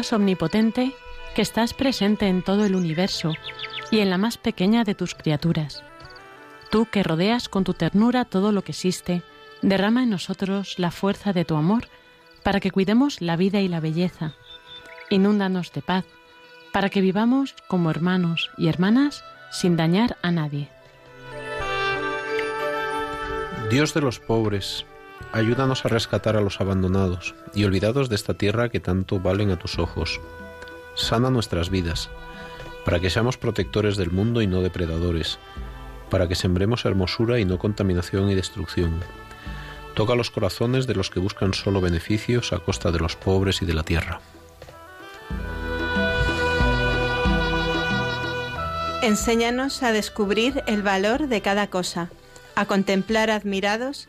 [0.00, 0.94] Dios omnipotente,
[1.34, 3.34] que estás presente en todo el universo
[3.90, 5.82] y en la más pequeña de tus criaturas.
[6.70, 9.22] Tú que rodeas con tu ternura todo lo que existe,
[9.60, 11.88] derrama en nosotros la fuerza de tu amor
[12.42, 14.32] para que cuidemos la vida y la belleza.
[15.10, 16.06] Inúndanos de paz,
[16.72, 20.70] para que vivamos como hermanos y hermanas sin dañar a nadie.
[23.68, 24.86] Dios de los pobres,
[25.32, 29.58] ayúdanos a rescatar a los abandonados y olvidados de esta tierra que tanto valen a
[29.58, 30.20] tus ojos.
[30.94, 32.10] Sana nuestras vidas,
[32.84, 35.38] para que seamos protectores del mundo y no depredadores,
[36.10, 39.00] para que sembremos hermosura y no contaminación y destrucción.
[39.94, 43.66] Toca los corazones de los que buscan solo beneficios a costa de los pobres y
[43.66, 44.20] de la tierra.
[49.02, 52.10] Enséñanos a descubrir el valor de cada cosa,
[52.54, 54.08] a contemplar admirados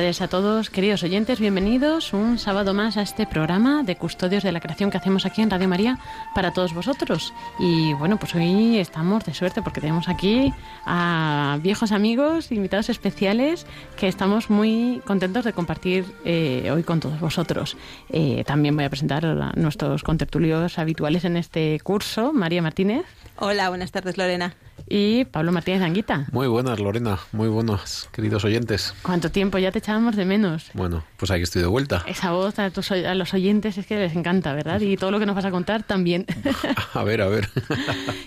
[0.00, 1.40] Tardes a todos, queridos oyentes.
[1.40, 5.42] Bienvenidos un sábado más a este programa de Custodios de la Creación que hacemos aquí
[5.42, 5.98] en Radio María
[6.34, 7.34] para todos vosotros.
[7.58, 10.54] Y bueno, pues hoy estamos de suerte porque tenemos aquí
[10.86, 13.66] a viejos amigos, invitados especiales
[13.98, 17.76] que estamos muy contentos de compartir eh, hoy con todos vosotros.
[18.08, 22.32] Eh, también voy a presentar a nuestros contertulios habituales en este curso.
[22.32, 23.04] María Martínez.
[23.36, 24.54] Hola, buenas tardes, Lorena
[24.88, 26.26] y Pablo Martínez Anguita.
[26.32, 27.18] Muy buenas, Lorena.
[27.32, 28.94] Muy buenos, queridos oyentes.
[29.02, 29.58] ¿Cuánto tiempo?
[29.58, 30.70] Ya te echábamos de menos.
[30.74, 32.04] Bueno, pues aquí estoy de vuelta.
[32.06, 34.80] Esa voz a, a los oyentes es que les encanta, ¿verdad?
[34.80, 36.26] Y todo lo que nos vas a contar también.
[36.94, 37.48] a ver, a ver.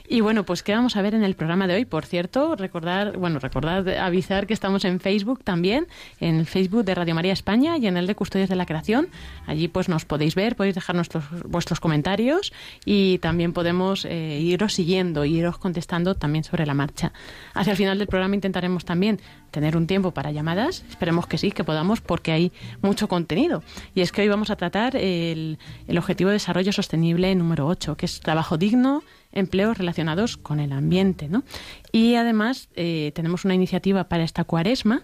[0.07, 1.85] y bueno, pues ¿qué vamos a ver en el programa de hoy?
[1.85, 5.87] Por cierto, recordar, bueno, recordar, avisar que estamos en Facebook también,
[6.19, 9.07] en el Facebook de Radio María España y en el de Custodios de la Creación.
[9.47, 12.53] Allí pues nos podéis ver, podéis dejar nuestros, vuestros comentarios
[12.85, 17.11] y también podemos eh, iros siguiendo, iros contestando también sobre la marcha.
[17.53, 19.19] Hacia el final del programa intentaremos también
[19.51, 20.83] tener un tiempo para llamadas.
[20.89, 23.63] Esperemos que sí, que podamos, porque hay mucho contenido.
[23.95, 25.57] Y es que hoy vamos a tratar el,
[25.97, 31.29] Objetivo de Desarrollo Sostenible número 8, que es trabajo digno, empleos relacionados con el ambiente.
[31.29, 31.43] ¿no?
[31.91, 35.03] Y además eh, tenemos una iniciativa para esta cuaresma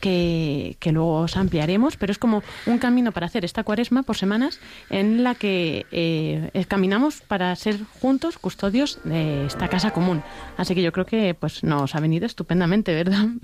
[0.00, 4.60] que, luego os ampliaremos, pero es como un camino para hacer esta cuaresma por semanas
[4.90, 10.22] en la que eh, caminamos para ser juntos custodios de esta casa común.
[10.56, 13.26] Así que yo creo que pues nos ha venido estupendamente, ¿verdad?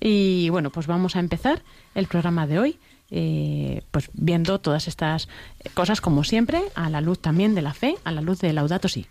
[0.00, 1.62] Y bueno, pues vamos a empezar
[1.94, 2.78] el programa de hoy.
[3.10, 5.28] Eh, pues viendo todas estas
[5.72, 8.88] cosas como siempre a la luz también de la fe, a la luz de Laudato
[8.88, 9.06] Si.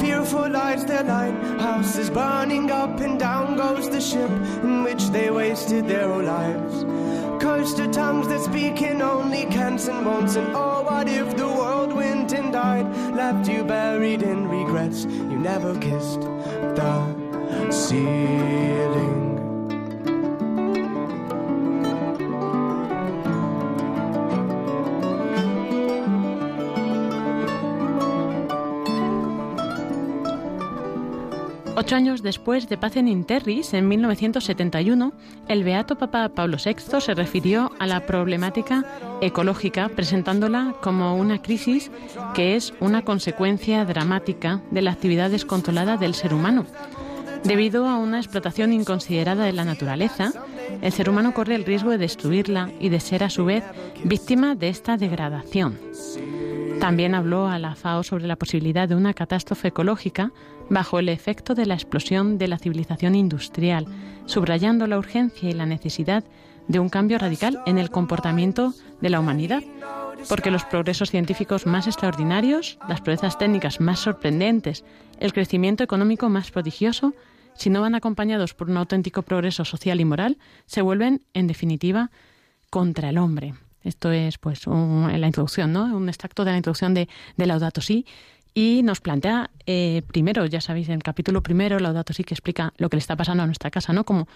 [0.00, 4.30] Fearful lights their lighthouses burning up and down goes the ship
[4.62, 6.84] in which they wasted their whole lives.
[7.68, 10.36] lips to tongues that speak in only cants and won'ts.
[10.36, 15.04] And oh, what if the world went and died, left you buried in regrets?
[15.04, 19.37] You never kissed the ceiling.
[31.88, 35.10] Ocho años después de Pacem in Terris, en 1971,
[35.48, 38.84] el beato Papa Pablo VI se refirió a la problemática
[39.22, 41.90] ecológica presentándola como una crisis
[42.34, 46.66] que es una consecuencia dramática de la actividad descontrolada del ser humano.
[47.42, 50.34] Debido a una explotación inconsiderada de la naturaleza,
[50.82, 53.64] el ser humano corre el riesgo de destruirla y de ser a su vez
[54.04, 55.78] víctima de esta degradación.
[56.80, 60.32] También habló a la FAO sobre la posibilidad de una catástrofe ecológica
[60.70, 63.86] bajo el efecto de la explosión de la civilización industrial,
[64.26, 66.24] subrayando la urgencia y la necesidad
[66.66, 69.62] de un cambio radical en el comportamiento de la humanidad,
[70.28, 74.84] porque los progresos científicos más extraordinarios, las proezas técnicas más sorprendentes,
[75.18, 77.14] el crecimiento económico más prodigioso,
[77.54, 82.10] si no van acompañados por un auténtico progreso social y moral, se vuelven, en definitiva,
[82.70, 83.54] contra el hombre.
[83.82, 85.84] Esto es pues la introducción, ¿no?
[85.96, 88.06] Un extracto de la introducción de, de Laudato Si
[88.54, 92.72] y nos plantea eh, primero, ya sabéis, en el capítulo primero, Laudato Si que explica
[92.76, 94.04] lo que le está pasando a nuestra casa, ¿no?
[94.04, 94.28] Como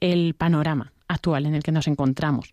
[0.00, 2.52] el panorama actual en el que nos encontramos.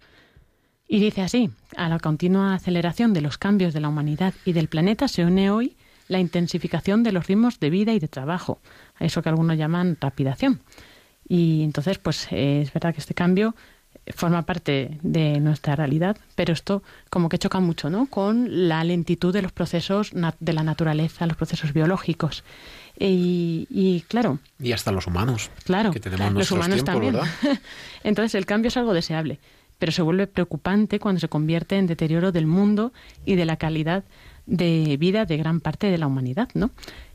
[0.88, 4.70] Y dice así, a la continua aceleración de los cambios de la humanidad y del
[4.70, 5.78] planeta se une hoy
[6.08, 8.60] la intensificación de los ritmos de vida y de trabajo,
[8.96, 10.62] a eso que algunos llaman rapidación.
[11.28, 13.56] Y entonces, pues eh, es verdad que este cambio
[14.16, 18.08] forma parte de nuestra realidad, pero esto como que choca mucho, ¿no?
[18.08, 22.44] Con la lentitud de los procesos de la naturaleza, los procesos biológicos.
[22.98, 24.40] Y, claro.
[24.60, 25.52] Y hasta los humanos.
[25.64, 25.92] Claro.
[25.92, 27.16] Que tenemos los humanos también.
[28.04, 29.40] Entonces el cambio es algo deseable,
[29.78, 32.92] pero se vuelve preocupante cuando se convierte en deterioro del mundo
[33.26, 34.04] y de la calidad
[34.46, 36.72] de vida de gran parte de la humanidad, ¿no?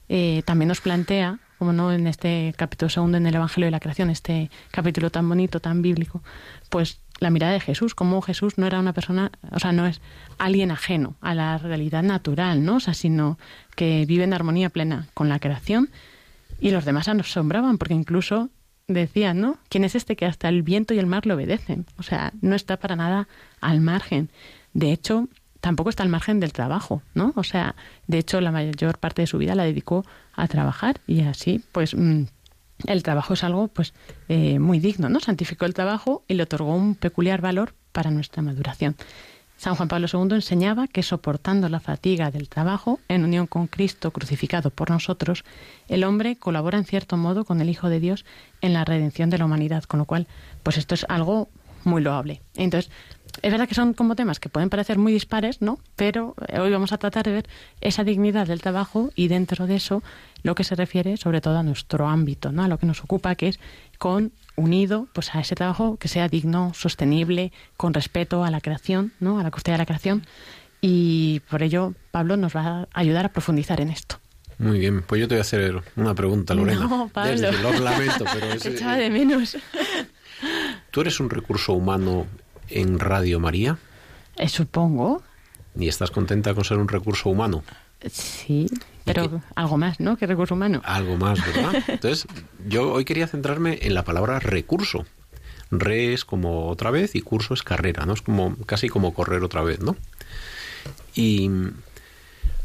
[0.08, 3.80] Eh, también nos plantea como no en este capítulo segundo en el Evangelio de la
[3.80, 6.22] Creación, este capítulo tan bonito, tan bíblico,
[6.68, 10.02] pues la mirada de Jesús, como Jesús no era una persona, o sea, no es
[10.36, 12.76] alguien ajeno a la realidad natural, ¿no?
[12.76, 13.38] O sea, sino
[13.76, 15.88] que vive en armonía plena con la creación
[16.60, 18.50] y los demás asombraban porque incluso
[18.86, 19.56] decían, ¿no?
[19.70, 21.86] ¿Quién es este que hasta el viento y el mar le obedecen?
[21.96, 23.26] O sea, no está para nada
[23.62, 24.28] al margen.
[24.74, 25.28] De hecho,
[25.64, 27.32] tampoco está al margen del trabajo, ¿no?
[27.36, 27.74] O sea,
[28.06, 31.94] de hecho, la mayor parte de su vida la dedicó a trabajar y así, pues,
[31.94, 32.24] mm,
[32.86, 33.94] el trabajo es algo, pues,
[34.28, 35.20] eh, muy digno, ¿no?
[35.20, 38.94] Santificó el trabajo y le otorgó un peculiar valor para nuestra maduración.
[39.56, 44.10] San Juan Pablo II enseñaba que soportando la fatiga del trabajo, en unión con Cristo
[44.10, 45.44] crucificado por nosotros,
[45.88, 48.26] el hombre colabora en cierto modo con el Hijo de Dios
[48.60, 50.26] en la redención de la humanidad, con lo cual,
[50.62, 51.48] pues esto es algo
[51.84, 52.42] muy loable.
[52.54, 52.90] Entonces,
[53.42, 55.78] es verdad que son como temas que pueden parecer muy dispares, ¿no?
[55.96, 57.48] Pero eh, hoy vamos a tratar de ver
[57.80, 60.02] esa dignidad del trabajo y dentro de eso
[60.42, 62.64] lo que se refiere sobre todo a nuestro ámbito, ¿no?
[62.64, 63.60] A lo que nos ocupa, que es
[63.98, 69.12] con unido pues a ese trabajo que sea digno, sostenible, con respeto a la creación,
[69.20, 69.38] ¿no?
[69.38, 70.26] A la custodia de la creación
[70.80, 74.18] y por ello Pablo nos va a ayudar a profundizar en esto.
[74.58, 76.86] Muy bien, pues yo te voy a hacer una pregunta, Lorena.
[76.86, 77.50] No, Pablo.
[77.62, 79.56] lo lamento, pero es, Echaba de menos.
[80.90, 82.26] ¿Tú eres un recurso humano
[82.68, 83.78] en Radio María?
[84.36, 85.22] Eh, supongo.
[85.78, 87.64] ¿Y estás contenta con ser un recurso humano?
[88.10, 88.66] Sí,
[89.04, 90.16] pero algo más, ¿no?
[90.16, 90.82] Que recurso humano.
[90.84, 91.82] Algo más, ¿verdad?
[91.88, 92.26] Entonces,
[92.66, 95.06] yo hoy quería centrarme en la palabra recurso.
[95.70, 98.12] Re es como otra vez y curso es carrera, ¿no?
[98.12, 99.96] Es como casi como correr otra vez, ¿no?
[101.14, 101.50] Y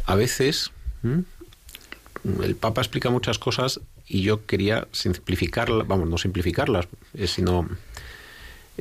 [0.05, 0.71] a veces
[2.43, 7.69] el Papa explica muchas cosas y yo quería simplificarlas, vamos, no simplificarlas, eh, sino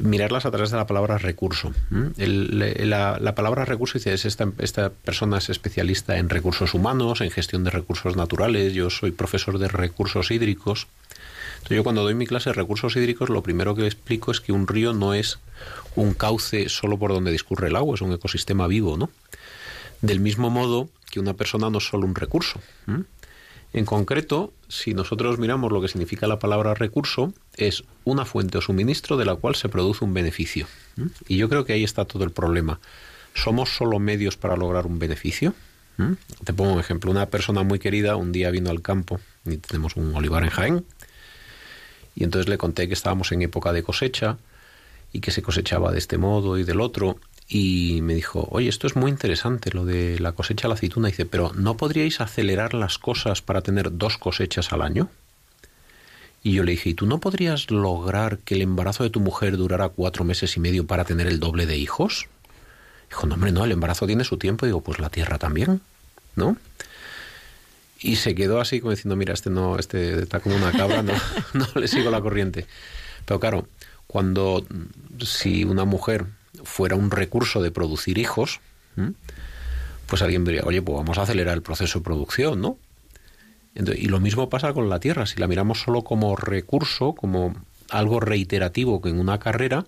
[0.03, 1.73] mirarlas a través de la palabra recurso.
[2.17, 7.65] la, palabra recurso dice, es esta, esta persona es especialista en recursos humanos, en gestión
[7.65, 10.87] de recursos naturales, yo soy profesor de recursos hídricos.
[11.57, 14.53] Entonces yo cuando doy mi clase de recursos hídricos, lo primero que explico es que
[14.53, 15.39] un río no es
[15.97, 19.11] un cauce solo por donde discurre el agua, es un ecosistema vivo, ¿no?
[20.01, 22.61] Del mismo modo que una persona no es solo un recurso.
[23.73, 28.61] En concreto, si nosotros miramos lo que significa la palabra recurso, es una fuente o
[28.61, 30.67] suministro de la cual se produce un beneficio.
[31.27, 32.79] Y yo creo que ahí está todo el problema.
[33.35, 35.55] ¿Somos solo medios para lograr un beneficio?
[36.45, 37.11] Te pongo un ejemplo.
[37.11, 40.85] Una persona muy querida un día vino al campo y tenemos un olivar en Jaén.
[42.15, 44.39] Y entonces le conté que estábamos en época de cosecha
[45.13, 47.19] y que se cosechaba de este modo y del otro
[47.49, 51.09] y me dijo, oye, esto es muy interesante, lo de la cosecha de la aceituna.
[51.09, 55.09] dice, pero ¿no podríais acelerar las cosas para tener dos cosechas al año?
[56.43, 59.57] Y yo le dije, ¿y tú no podrías lograr que el embarazo de tu mujer
[59.57, 62.29] durara cuatro meses y medio para tener el doble de hijos?
[63.09, 64.67] Dijo, no, hombre, no, el embarazo tiene su tiempo.
[64.67, 65.81] Y digo, pues la Tierra también,
[66.37, 66.59] ¿no?
[67.99, 71.15] Y se quedó así como diciendo, mira, este no, este está como una cabra, no,
[71.55, 72.67] no le sigo la corriente.
[73.25, 73.69] Pero claro,
[74.07, 74.65] cuando
[75.21, 76.27] si una mujer
[76.69, 78.61] fuera un recurso de producir hijos,
[80.07, 82.79] pues alguien diría, oye, pues vamos a acelerar el proceso de producción, ¿no?
[83.75, 85.27] y lo mismo pasa con la Tierra.
[85.27, 87.55] Si la miramos solo como recurso, como
[87.91, 89.87] algo reiterativo que en una carrera,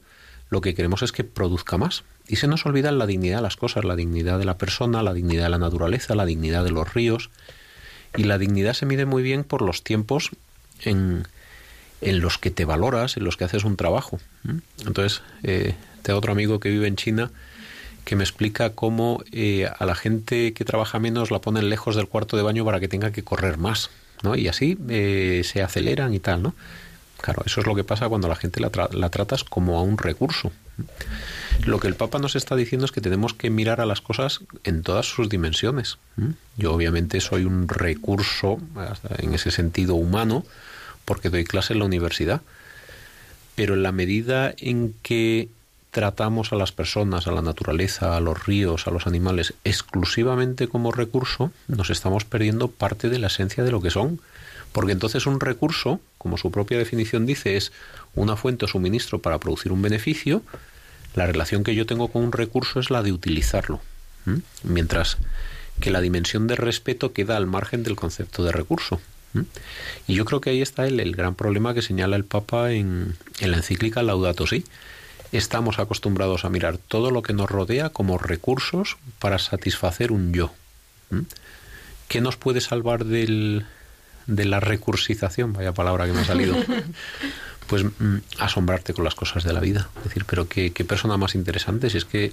[0.49, 2.05] lo que queremos es que produzca más.
[2.29, 5.13] Y se nos olvida la dignidad de las cosas, la dignidad de la persona, la
[5.13, 7.31] dignidad de la naturaleza, la dignidad de los ríos.
[8.17, 10.31] Y la dignidad se mide muy bien por los tiempos
[10.83, 11.25] en,
[12.01, 14.21] en los que te valoras, en los que haces un trabajo.
[14.87, 17.31] Entonces, eh, tengo otro amigo que vive en China
[18.05, 22.09] que me explica cómo eh, a la gente que trabaja menos la ponen lejos del
[22.09, 23.91] cuarto de baño para que tenga que correr más,
[24.23, 24.35] ¿no?
[24.35, 26.55] Y así eh, se aceleran y tal, ¿no?
[27.21, 29.99] Claro, eso es lo que pasa cuando la gente la, la tratas como a un
[29.99, 30.51] recurso.
[31.67, 34.41] Lo que el Papa nos está diciendo es que tenemos que mirar a las cosas
[34.65, 35.99] en todas sus dimensiones.
[36.57, 38.59] Yo obviamente soy un recurso
[39.19, 40.45] en ese sentido humano
[41.05, 42.41] porque doy clase en la universidad,
[43.57, 45.51] pero en la medida en que
[45.91, 50.93] tratamos a las personas, a la naturaleza, a los ríos, a los animales exclusivamente como
[50.93, 54.21] recurso, nos estamos perdiendo parte de la esencia de lo que son.
[54.73, 57.73] Porque entonces un recurso, como su propia definición dice, es
[58.15, 60.43] una fuente o suministro para producir un beneficio.
[61.15, 63.81] La relación que yo tengo con un recurso es la de utilizarlo.
[64.63, 65.19] Mientras
[65.81, 69.01] que la dimensión de respeto queda al margen del concepto de recurso.
[70.07, 73.51] Y yo creo que ahí está el, gran problema que señala el Papa en, en
[73.51, 74.65] la encíclica Laudato Si
[75.39, 80.53] estamos acostumbrados a mirar todo lo que nos rodea como recursos para satisfacer un yo.
[82.09, 83.67] ¿Qué nos puede salvar del,
[84.27, 85.53] de la recursización?
[85.53, 86.57] Vaya palabra que me ha salido.
[87.67, 89.91] Pues mm, asombrarte con las cosas de la vida.
[89.99, 92.33] Es decir, pero qué, qué persona más interesante, si es que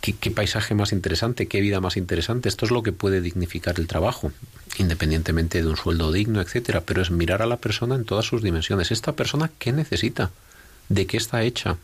[0.00, 2.48] Qué, qué, paisaje más interesante, qué vida más interesante.
[2.48, 4.32] Esto es lo que puede dignificar el trabajo,
[4.76, 6.82] independientemente de un sueldo digno, etcétera.
[6.82, 8.90] Pero es mirar a la persona en todas sus dimensiones.
[8.90, 10.30] Esta persona, ¿qué necesita?
[10.88, 11.76] ¿De qué está hecha?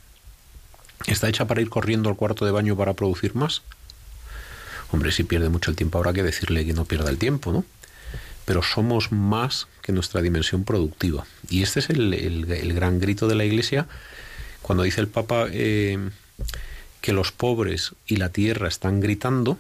[1.07, 3.63] ¿Está hecha para ir corriendo al cuarto de baño para producir más?
[4.91, 7.65] Hombre, si pierde mucho el tiempo habrá que decirle que no pierda el tiempo, ¿no?
[8.45, 11.27] Pero somos más que nuestra dimensión productiva.
[11.49, 13.87] Y este es el, gran grito de la Iglesia
[14.63, 15.99] cuando dice el Papa eh,
[17.01, 19.59] que los pobres y la tierra están gritando.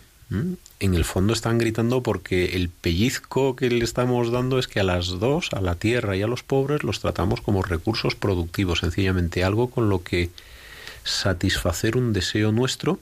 [0.85, 4.85] En el fondo están gritando porque el pellizco que le estamos dando es que a
[4.85, 9.45] las dos, a la tierra y a los pobres, los tratamos como recursos productivos, sencillamente
[9.45, 10.29] algo con lo que
[11.03, 12.99] satisfacer un deseo nuestro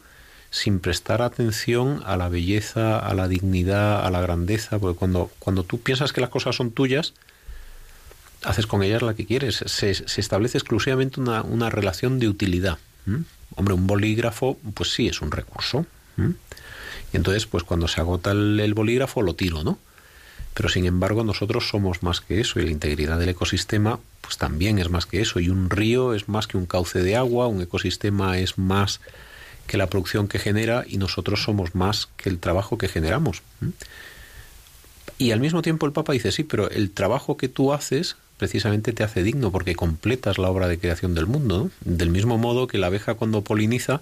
[0.53, 5.65] sin prestar atención a la belleza, a la dignidad, a la grandeza, porque cuando, cuando
[5.65, 7.15] tú piensas que las cosas son tuyas,
[8.45, 12.79] haces con ellas la que quieres, se, se establece exclusivamente una, una relación de utilidad.
[13.57, 15.85] Hombre, un bolígrafo, pues sí, es un recurso.
[17.13, 19.79] Y entonces, pues cuando se agota el, el, bolígrafo, lo tiro, ¿no?
[20.55, 24.79] Pero sin embargo, nosotros somos más que eso y la integridad del ecosistema, pues también
[24.79, 25.41] es más que eso.
[25.41, 29.01] Y un río es más que un cauce de agua, un ecosistema es más
[29.67, 33.43] que la producción que genera y nosotros somos más que el trabajo que generamos.
[35.19, 38.93] Y al mismo tiempo el Papa dice, sí, pero el trabajo que tú haces precisamente
[38.93, 41.59] te hace digno porque completas la obra de creación del mundo.
[41.59, 41.71] ¿no?
[41.85, 44.01] Del mismo modo que la abeja cuando poliniza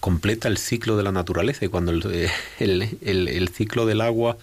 [0.00, 1.64] completa el ciclo de la naturaleza.
[1.64, 4.36] Y cuando el, el, el, el, ciclo del agua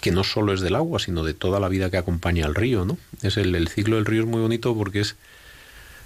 [0.00, 2.84] que no solo es del agua sino de toda la vida que acompaña al río
[2.84, 5.16] no es el, ciclo del río es muy bonito porque es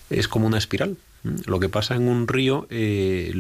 [0.08, 0.96] es como una espiral.
[1.46, 3.32] Lo que pasa en un río eh,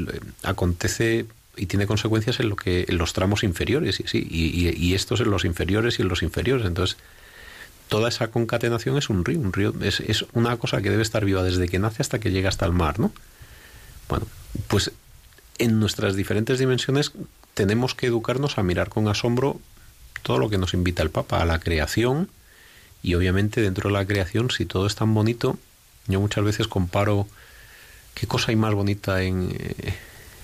[0.42, 5.20] acontece y tiene consecuencias en lo que en los tramos inferiores y sí y estos
[5.20, 6.64] en los inferiores y en los inferiores.
[6.66, 6.96] Entonces
[7.88, 9.40] toda esa concatenación es un río.
[9.40, 12.30] Un río es, es una cosa que debe estar viva desde que nace hasta que
[12.30, 13.12] llega hasta el mar no
[14.08, 14.26] bueno
[14.68, 14.92] pues
[15.58, 17.12] en nuestras diferentes dimensiones
[17.54, 19.60] tenemos que educarnos a mirar con asombro
[20.22, 22.30] todo lo que nos invita el Papa, a la creación,
[23.02, 25.58] y obviamente dentro de la creación, si todo es tan bonito,
[26.06, 27.26] yo muchas veces comparo
[28.14, 29.56] qué cosa hay más bonita en,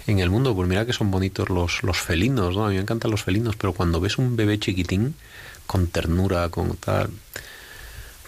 [0.06, 2.66] en el mundo, pues mira que son bonitos los, los felinos, ¿no?
[2.66, 5.14] A mí me encantan los felinos, pero cuando ves un bebé chiquitín,
[5.66, 7.10] con ternura, con tal,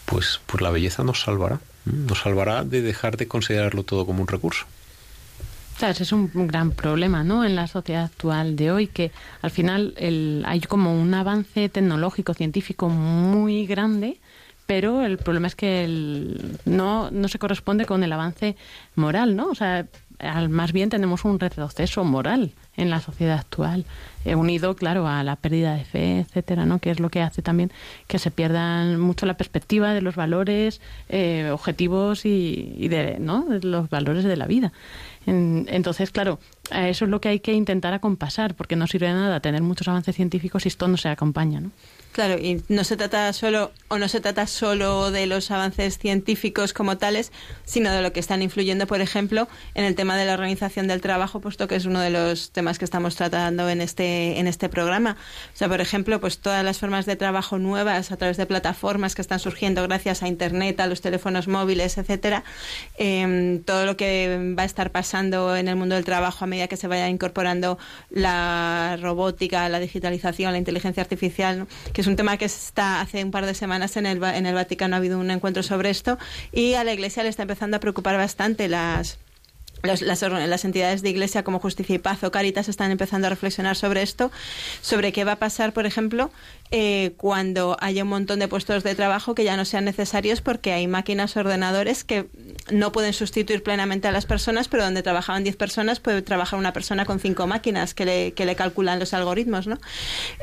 [0.06, 4.28] pues, pues la belleza nos salvará, nos salvará de dejar de considerarlo todo como un
[4.28, 4.66] recurso.
[5.88, 7.44] Ese es un gran problema, ¿no?
[7.44, 12.34] En la sociedad actual de hoy, que al final el, hay como un avance tecnológico,
[12.34, 14.18] científico muy grande,
[14.66, 18.56] pero el problema es que el, no, no se corresponde con el avance
[18.94, 19.48] moral, ¿no?
[19.48, 19.86] O sea,
[20.20, 23.84] al, más bien tenemos un retroceso moral en la sociedad actual,
[24.24, 26.78] eh, unido, claro, a la pérdida de fe, etcétera, ¿no?
[26.78, 27.72] Que es lo que hace también
[28.06, 33.46] que se pierdan mucho la perspectiva de los valores, eh, objetivos y, de, ¿no?
[33.46, 34.72] de los valores de la vida.
[35.26, 36.38] Entonces, claro,
[36.70, 39.86] eso es lo que hay que intentar acompasar, porque no sirve de nada tener muchos
[39.88, 41.70] avances científicos si esto no se acompaña, ¿no?
[42.12, 46.72] Claro, y no se trata solo o no se trata solo de los avances científicos
[46.72, 47.30] como tales,
[47.64, 51.00] sino de lo que están influyendo, por ejemplo, en el tema de la organización del
[51.00, 54.68] trabajo, puesto que es uno de los temas que estamos tratando en este en este
[54.68, 55.16] programa.
[55.54, 59.14] O sea, por ejemplo, pues todas las formas de trabajo nuevas a través de plataformas
[59.14, 62.42] que están surgiendo gracias a internet, a los teléfonos móviles, etcétera,
[62.98, 66.66] em, todo lo que va a estar pasando en el mundo del trabajo a medida
[66.66, 67.78] que se vaya incorporando
[68.10, 71.66] la robótica, la digitalización, la inteligencia artificial,
[72.00, 74.96] es un tema que está hace un par de semanas en el, en el Vaticano
[74.96, 76.18] ha habido un encuentro sobre esto
[76.52, 79.18] y a la Iglesia le está empezando a preocupar bastante las
[79.82, 83.76] las, las, entidades de iglesia como Justicia y Paz o Caritas están empezando a reflexionar
[83.76, 84.30] sobre esto,
[84.82, 86.30] sobre qué va a pasar, por ejemplo,
[86.70, 90.72] eh, cuando haya un montón de puestos de trabajo que ya no sean necesarios porque
[90.72, 92.26] hay máquinas, ordenadores que
[92.70, 96.72] no pueden sustituir plenamente a las personas, pero donde trabajaban 10 personas puede trabajar una
[96.72, 99.78] persona con cinco máquinas que le, que le calculan los algoritmos, ¿no?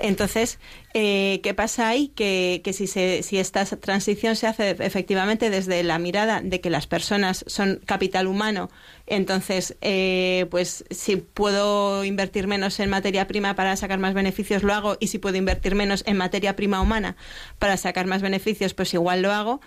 [0.01, 0.59] Entonces,
[0.93, 2.09] eh, ¿qué pasa ahí?
[2.09, 6.69] Que, que si, se, si esta transición se hace efectivamente desde la mirada de que
[6.69, 8.69] las personas son capital humano,
[9.07, 14.73] entonces, eh, pues si puedo invertir menos en materia prima para sacar más beneficios, lo
[14.73, 17.15] hago, y si puedo invertir menos en materia prima humana
[17.57, 19.61] para sacar más beneficios, pues igual lo hago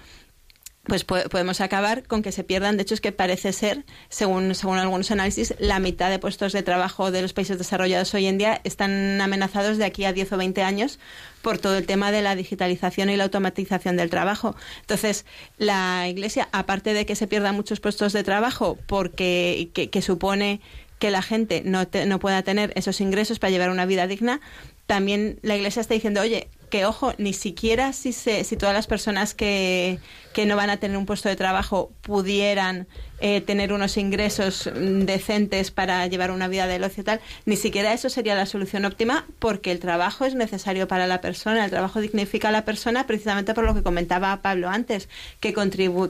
[0.84, 2.76] pues podemos acabar con que se pierdan.
[2.76, 6.62] De hecho, es que parece ser, según, según algunos análisis, la mitad de puestos de
[6.62, 10.36] trabajo de los países desarrollados hoy en día están amenazados de aquí a 10 o
[10.38, 10.98] 20 años
[11.42, 14.56] por todo el tema de la digitalización y la automatización del trabajo.
[14.80, 15.26] Entonces,
[15.58, 20.62] la Iglesia, aparte de que se pierdan muchos puestos de trabajo porque que, supone
[20.98, 24.40] que la gente no, no pueda tener esos ingresos para llevar una vida digna,
[24.86, 28.86] también la Iglesia está diciendo, oye, que ojo, ni siquiera si, se, si todas las
[28.86, 29.98] personas que,
[30.32, 32.86] que no van a tener un puesto de trabajo pudieran
[33.20, 37.56] eh, tener unos ingresos mm, decentes para llevar una vida de ocio y tal, ni
[37.56, 41.70] siquiera eso sería la solución óptima porque el trabajo es necesario para la persona, el
[41.70, 45.08] trabajo dignifica a la persona precisamente por lo que comentaba Pablo antes,
[45.40, 45.52] que,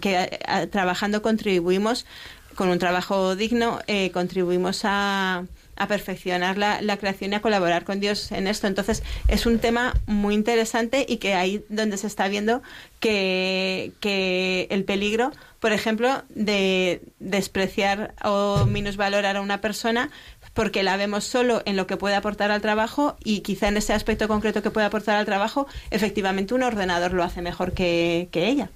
[0.01, 2.07] que eh, trabajando contribuimos
[2.55, 5.45] con un trabajo digno, eh, contribuimos a
[5.81, 8.67] a perfeccionar la, la, creación y a colaborar con Dios en esto.
[8.67, 12.63] Entonces, es un tema muy interesante y que ahí donde se está viendo
[13.01, 20.11] que, que el peligro, por ejemplo, de despreciar o minusvalorar a una persona
[20.53, 23.95] porque la vemos solo en lo que puede aportar al trabajo y quizá en ese
[23.95, 28.49] aspecto concreto que puede aportar al trabajo, efectivamente un ordenador lo hace mejor que, que
[28.49, 28.69] ella.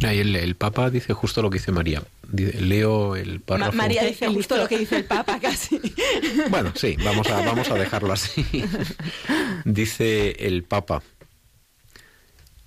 [0.00, 2.02] El, el, Papa dice justo lo que dice María.
[2.32, 3.72] Leo el párrafo.
[3.72, 5.80] María dice justo lo que dice el Papa casi.
[6.50, 8.44] Bueno, sí, vamos a, vamos a dejarlo así.
[9.64, 11.02] Dice el Papa.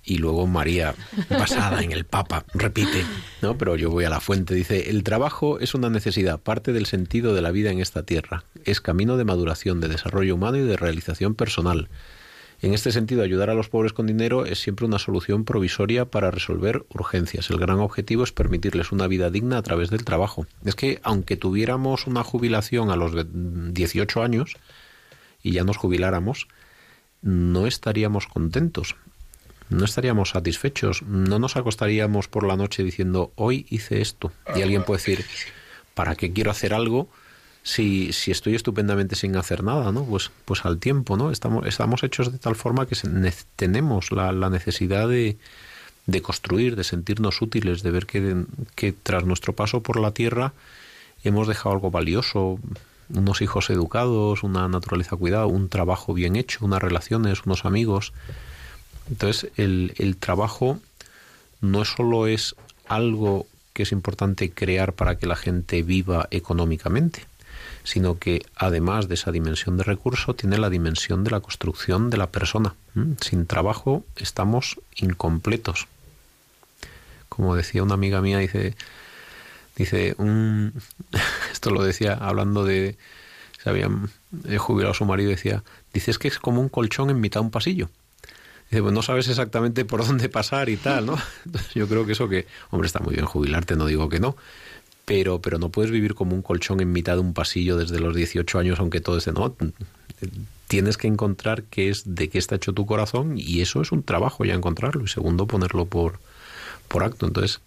[0.02, 0.94] Y luego María,
[1.28, 3.04] basada en el Papa, repite,
[3.42, 3.56] ¿no?
[3.58, 4.54] Pero yo voy a la fuente.
[4.54, 8.44] Dice: El trabajo es una necesidad, parte del sentido de la vida en esta tierra.
[8.64, 11.88] Es camino de maduración, de desarrollo humano y de realización personal
[12.62, 16.30] en este sentido, ayudar a los pobres con dinero es siempre una solución provisoria para
[16.30, 17.48] resolver urgencias.
[17.48, 20.46] El gran objetivo es permitirles una vida digna a través del trabajo.
[20.64, 24.56] Es que aunque tuviéramos una jubilación a los 18 años
[25.42, 26.48] y ya nos jubiláramos,
[27.22, 28.94] no estaríamos contentos,
[29.70, 34.32] no estaríamos satisfechos, no nos acostaríamos por la noche diciendo hoy hice esto.
[34.54, 35.24] Y alguien puede decir,
[35.94, 37.08] ¿para qué quiero hacer algo?
[37.62, 40.04] Si, si estoy estupendamente sin hacer nada, ¿no?
[40.04, 41.30] Pues, pues al tiempo, ¿no?
[41.30, 42.96] Estamos, estamos hechos de tal forma que
[43.56, 45.36] tenemos la, la necesidad de,
[46.06, 48.44] de, construir, de sentirnos útiles, de ver que,
[48.74, 50.52] que tras nuestro paso por la tierra
[51.22, 52.58] hemos dejado algo valioso,
[53.10, 58.12] unos hijos educados, una naturaleza cuidada, un trabajo bien hecho, unas relaciones, unos amigos.
[59.10, 60.78] Entonces, el, el trabajo
[61.60, 62.54] no solo es
[62.88, 67.24] algo que es importante crear para que la gente viva económicamente,
[67.84, 72.16] sino que además de esa dimensión de recurso tiene la dimensión de la construcción de
[72.16, 72.74] la persona.
[73.20, 75.86] Sin trabajo estamos incompletos.
[77.28, 78.74] Como decía una amiga mía, dice,
[79.76, 80.74] dice un,
[81.52, 82.96] esto lo decía hablando de,
[83.62, 84.10] se habían
[84.58, 85.62] jubilado su marido, decía,
[85.92, 87.90] dice es que es como un colchón en mitad de un pasillo.
[88.70, 91.18] Dice, pues no sabes exactamente por dónde pasar y tal, ¿no?
[91.74, 94.36] Yo creo que eso que, hombre, está muy bien jubilarte, no digo que no,
[95.10, 98.14] pero, pero no puedes vivir como un colchón en mitad de un pasillo desde los
[98.14, 99.56] 18 años, aunque todo esté, no,
[100.68, 104.04] tienes que encontrar qué es, de qué está hecho tu corazón y eso es un
[104.04, 106.20] trabajo ya encontrarlo y segundo ponerlo por,
[106.86, 107.26] por acto.
[107.26, 107.60] Entonces,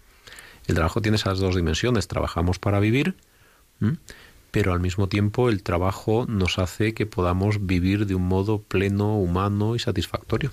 [0.68, 3.14] el trabajo tiene esas dos dimensiones, trabajamos para vivir,
[4.50, 9.18] pero al mismo tiempo el trabajo nos hace que podamos vivir de un modo pleno,
[9.18, 10.50] humano y satisfactorio.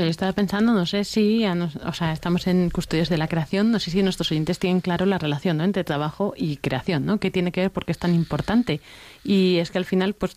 [0.00, 3.78] Yo estaba pensando, no sé si, o sea, estamos en Custodios de la Creación, no
[3.78, 5.64] sé si nuestros oyentes tienen claro la relación ¿no?
[5.64, 7.18] entre trabajo y creación, ¿no?
[7.18, 7.70] ¿Qué tiene que ver?
[7.70, 8.80] Porque es tan importante.
[9.24, 10.36] Y es que al final, pues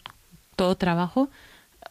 [0.55, 1.29] todo trabajo,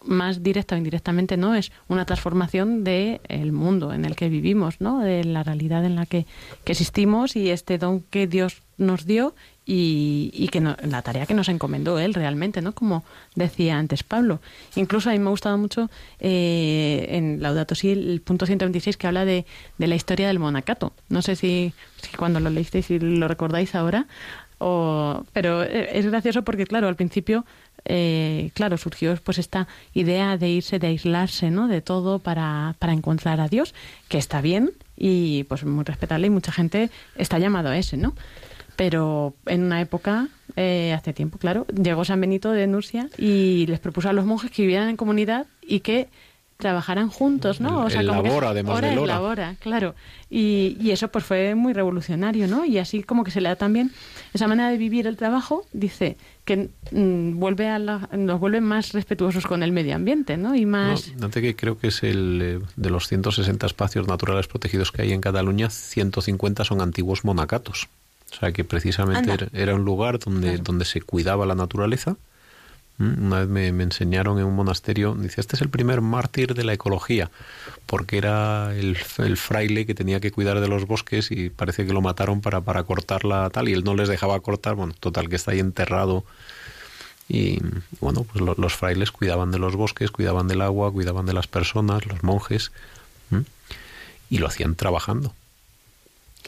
[0.02, 1.54] más directa o indirectamente, ¿no?
[1.54, 5.00] Es una transformación del el mundo en el que vivimos, ¿no?
[5.00, 6.26] De la realidad en la que,
[6.64, 9.34] que existimos y este don que Dios nos dio
[9.66, 12.74] y, y que la tarea que nos encomendó él realmente, ¿no?
[12.74, 14.40] Como decía antes Pablo.
[14.76, 19.06] Incluso a mí me ha gustado mucho eh, en Laudato Si el punto 126 que
[19.06, 19.46] habla de,
[19.78, 20.92] de la historia del monacato.
[21.08, 21.72] No sé si,
[22.02, 24.06] si cuando lo leísteis y lo recordáis ahora,
[24.58, 27.44] o, pero eh, es gracioso porque, claro, al principio,
[27.84, 31.68] eh, claro, surgió pues esta idea de irse, de aislarse, ¿no?
[31.68, 33.74] De todo para, para encontrar a Dios,
[34.08, 38.14] que está bien y pues muy respetable y mucha gente está llamado a ese, ¿no?
[38.76, 43.78] Pero en una época, eh, hace tiempo, claro, llegó San Benito de Nurcia y les
[43.80, 46.08] propuso a los monjes que vivieran en comunidad y que
[46.56, 47.84] trabajaran juntos, ¿no?
[47.84, 49.14] O sea, como labora, además de Lora.
[49.14, 49.94] Labora, claro.
[50.30, 52.64] Y, y, eso pues fue muy revolucionario, ¿no?
[52.64, 53.90] Y así como que se le da también
[54.32, 58.92] esa manera de vivir el trabajo, dice que mm, vuelve a la, nos vuelve más
[58.92, 60.54] respetuosos con el medio ambiente, ¿no?
[60.54, 61.14] Y más...
[61.16, 65.12] No, que creo que es el eh, de los 160 espacios naturales protegidos que hay
[65.12, 67.88] en Cataluña, 150 son antiguos monacatos.
[68.34, 72.16] O sea que precisamente era un lugar donde, donde se cuidaba la naturaleza.
[72.98, 76.64] Mm, una vez me, enseñaron en un monasterio, dice, este es el primer mártir de
[76.64, 77.30] la ecología,
[77.86, 82.00] porque era el, fraile que tenía que cuidar de los bosques y parece que lo
[82.00, 85.52] mataron para, para cortarla tal, y él no les dejaba cortar, bueno, total que está
[85.52, 86.24] ahí enterrado.
[87.28, 87.58] Y
[88.00, 92.04] bueno, pues los frailes cuidaban de los bosques, cuidaban del agua, cuidaban de las personas,
[92.06, 92.70] los monjes,
[94.28, 95.34] y lo hacían trabajando.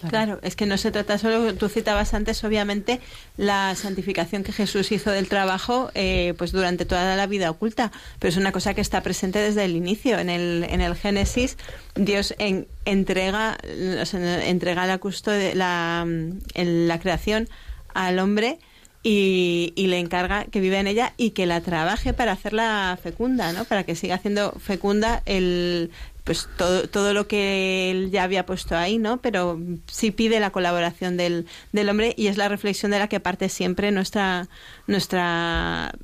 [0.01, 0.39] Claro.
[0.43, 3.01] es que no se trata solo, tú citabas antes, obviamente,
[3.39, 8.29] la santificación que Jesús hizo del trabajo eh, pues durante toda la vida oculta, pero
[8.29, 10.19] es una cosa que está presente desde el inicio.
[10.19, 11.57] En el, en el Génesis,
[11.95, 17.49] Dios en, entrega, entrega la, custodia, la, en la creación
[17.95, 18.59] al hombre
[19.03, 23.53] y, y, le encarga que viva en ella y que la trabaje para hacerla fecunda,
[23.53, 23.65] ¿no?
[23.65, 25.91] Para que siga haciendo fecunda el,
[26.27, 29.19] pues todo, todo lo que él ya había puesto ahí, ¿no?
[29.19, 33.21] Pero sí pide la colaboración del, del hombre y es la reflexión de la que
[33.21, 34.49] parte siempre nuestra,
[34.89, 35.95] nuestra,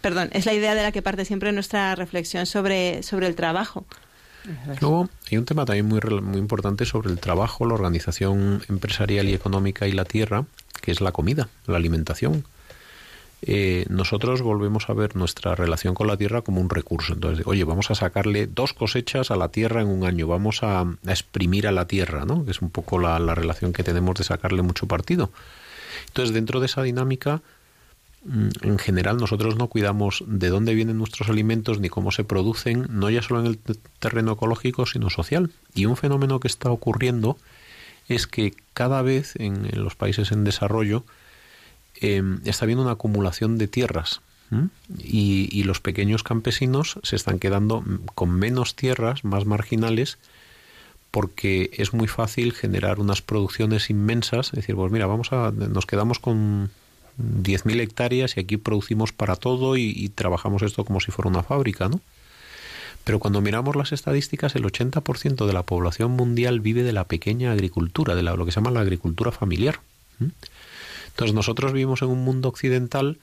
[0.00, 3.86] perdón, es la idea de la que parte siempre nuestra reflexión sobre, sobre el trabajo.
[4.80, 9.34] Luego hay un tema también muy, muy importante sobre el trabajo, la organización empresarial y
[9.34, 10.44] económica y la tierra,
[10.82, 12.44] que es la comida, la alimentación.
[13.42, 17.12] Eh, nosotros volvemos a ver nuestra relación con la tierra como un recurso.
[17.12, 20.84] Entonces, oye, vamos a sacarle dos cosechas a la tierra en un año, vamos a,
[21.06, 22.44] exprimir a la tierra, ¿no?
[22.44, 25.30] Que es un poco la, relación que tenemos de sacarle mucho partido.
[26.08, 27.42] Entonces, dentro de esa dinámica,
[28.24, 32.86] mm, en general nosotros no cuidamos de dónde vienen nuestros alimentos ni cómo se producen,
[32.88, 33.58] no ya solo en el
[33.98, 35.50] terreno ecológico, sino social.
[35.74, 37.36] Y un fenómeno que está ocurriendo
[38.08, 41.04] es que cada vez en los países en desarrollo,
[42.00, 44.20] Em, está habiendo una acumulación de tierras
[44.98, 47.82] y, los pequeños campesinos se están quedando
[48.14, 50.18] con menos tierras, más marginales,
[51.10, 54.48] porque es muy fácil generar unas producciones inmensas.
[54.48, 56.70] Es decir, pues mira, vamos a, nos quedamos con
[57.18, 61.88] 10.000 hectáreas y aquí producimos para todo y, trabajamos esto como si fuera una fábrica,
[61.88, 62.00] ¿no?
[63.04, 67.52] Pero cuando miramos las estadísticas, el 80% de la población mundial vive de la pequeña
[67.52, 69.80] agricultura, de la, lo que se llama la agricultura familiar.
[71.16, 73.16] Entonces nosotros vivimos en un mundo occidental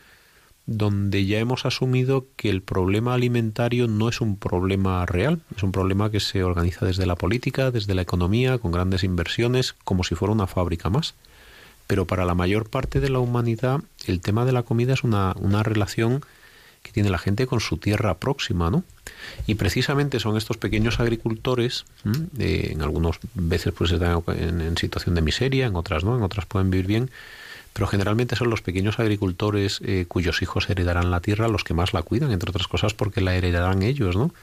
[0.66, 5.72] donde ya hemos asumido que el problema alimentario no es un problema real, es un
[5.72, 10.16] problema que se organiza desde la política, desde la economía, con grandes inversiones, como si
[10.16, 11.14] fuera una fábrica más.
[11.86, 15.36] Pero para la mayor parte de la humanidad el tema de la comida es una,
[15.38, 16.26] una relación
[16.82, 18.84] que tiene la gente con su tierra próxima, ¿no?
[19.46, 21.86] Y precisamente son estos pequeños agricultores,
[22.40, 26.24] eh, en algunas veces pues están en, en situación de miseria, en otras no, en
[26.24, 27.12] otras pueden vivir bien,
[27.74, 31.94] pero generalmente son los pequeños agricultores eh, cuyos hijos heredarán la tierra los que más
[31.94, 34.34] la cuidan, entre otras cosas porque la heredarán ellos, ¿no?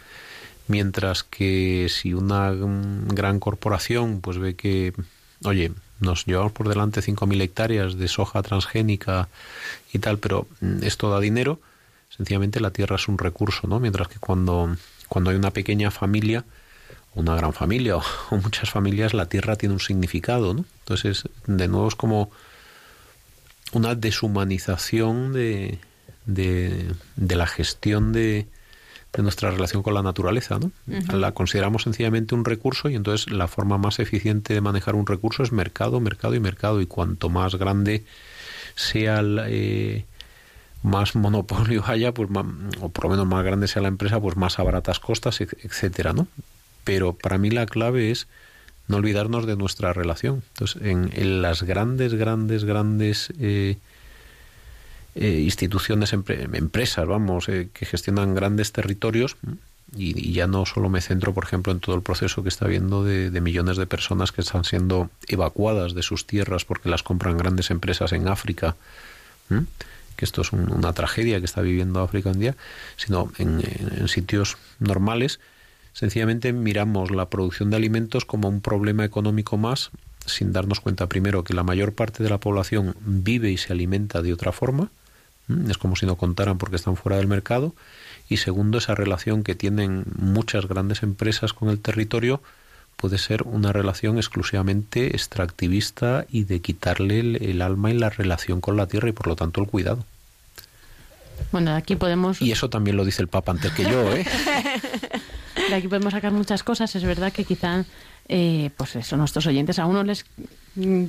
[0.66, 4.92] Mientras que si una gran corporación pues ve que,
[5.44, 9.28] oye, nos llevamos por delante 5.000 hectáreas de soja transgénica
[9.92, 11.60] y tal, pero mm, esto da dinero,
[12.16, 13.78] sencillamente la tierra es un recurso, ¿no?
[13.78, 14.76] Mientras que cuando,
[15.08, 16.44] cuando hay una pequeña familia,
[17.14, 20.64] una gran familia o, o muchas familias, la tierra tiene un significado, ¿no?
[20.80, 22.30] Entonces, de nuevo es como
[23.72, 25.78] una deshumanización de,
[26.26, 28.46] de, la gestión de,
[29.12, 30.58] de, nuestra relación con la naturaleza.
[30.58, 30.72] ¿no?
[31.12, 35.42] La consideramos sencillamente un recurso y entonces la forma más eficiente de manejar un recurso
[35.42, 36.80] es mercado, mercado y mercado.
[36.80, 38.04] Y cuanto más grande
[38.74, 40.04] sea eh,
[40.82, 42.28] más monopolio haya, pues
[42.80, 46.12] o por lo menos más grande sea la empresa, pues más a baratas costas, etcétera,
[46.12, 46.26] ¿no?
[46.84, 48.26] Pero para mí la clave es
[48.90, 50.42] no olvidarnos de nuestra relación.
[50.54, 53.78] Entonces, en, las grandes, grandes, grandes eh,
[55.14, 59.36] eh, instituciones, empresas, vamos, eh, que gestionan grandes territorios,
[59.96, 63.04] y, ya no solo me centro, por ejemplo, en todo el proceso que está habiendo
[63.04, 67.70] de, millones de personas que están siendo evacuadas de sus tierras porque las compran grandes
[67.70, 68.76] empresas en África,
[70.16, 72.56] que esto es una tragedia que está viviendo África en día,
[72.96, 75.40] sino en sitios normales
[75.92, 79.90] Sencillamente miramos la producción de alimentos como un problema económico más,
[80.26, 84.22] sin darnos cuenta primero que la mayor parte de la población vive y se alimenta
[84.22, 84.90] de otra forma,
[85.68, 87.74] es como si no contaran porque están fuera del mercado,
[88.28, 92.40] y segundo, esa relación que tienen muchas grandes empresas con el territorio
[92.96, 98.76] puede ser una relación exclusivamente extractivista y de quitarle el, alma y la relación con
[98.76, 100.04] la tierra y por lo tanto el cuidado.
[101.50, 102.40] Bueno, aquí podemos...
[102.42, 104.26] Y eso también lo dice el Papa antes que yo, ¿eh?
[105.70, 106.96] De aquí podemos sacar muchas cosas.
[106.96, 107.84] Es verdad que quizá,
[108.28, 110.24] eh, pues eso, nuestros oyentes a uno les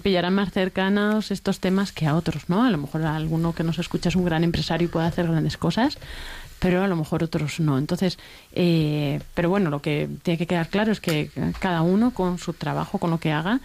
[0.03, 2.63] pillarán más cercanos estos temas que a otros, ¿no?
[2.63, 5.25] A lo mejor a alguno que nos escucha es un gran empresario y puede hacer
[5.25, 5.97] grandes cosas,
[6.59, 7.79] pero a lo mejor otros no.
[7.79, 8.19] Entonces,
[8.53, 12.53] eh, pero bueno, lo que tiene que quedar claro es que cada uno con su
[12.53, 13.61] trabajo, con lo que haga,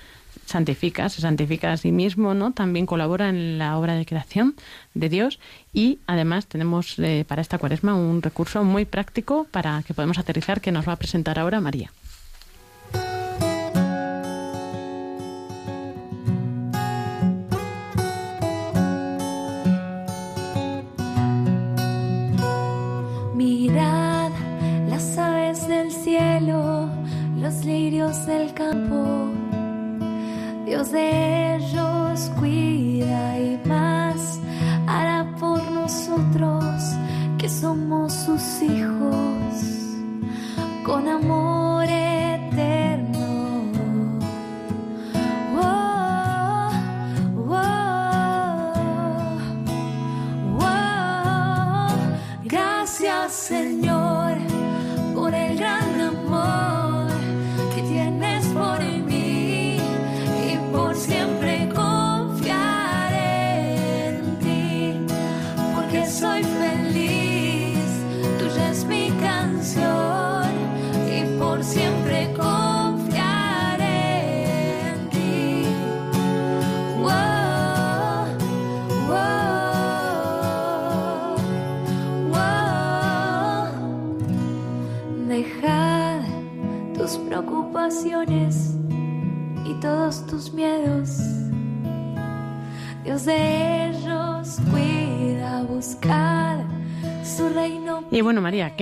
[0.46, 2.52] santifica, se santifica a sí mismo, ¿no?
[2.52, 4.54] También colabora en la obra de creación
[4.94, 5.38] de Dios
[5.72, 10.60] y además tenemos eh, para esta cuaresma un recurso muy práctico para que podemos aterrizar
[10.60, 11.90] que nos va a presentar ahora María.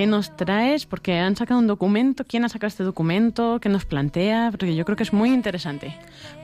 [0.05, 0.85] ¿Qué nos traes?
[0.85, 2.27] Porque han sacado un documento.
[2.27, 3.59] ¿Quién ha sacado este documento?
[3.59, 4.51] ¿Qué nos plantea?
[4.51, 5.97] Porque yo creo que es muy interesante.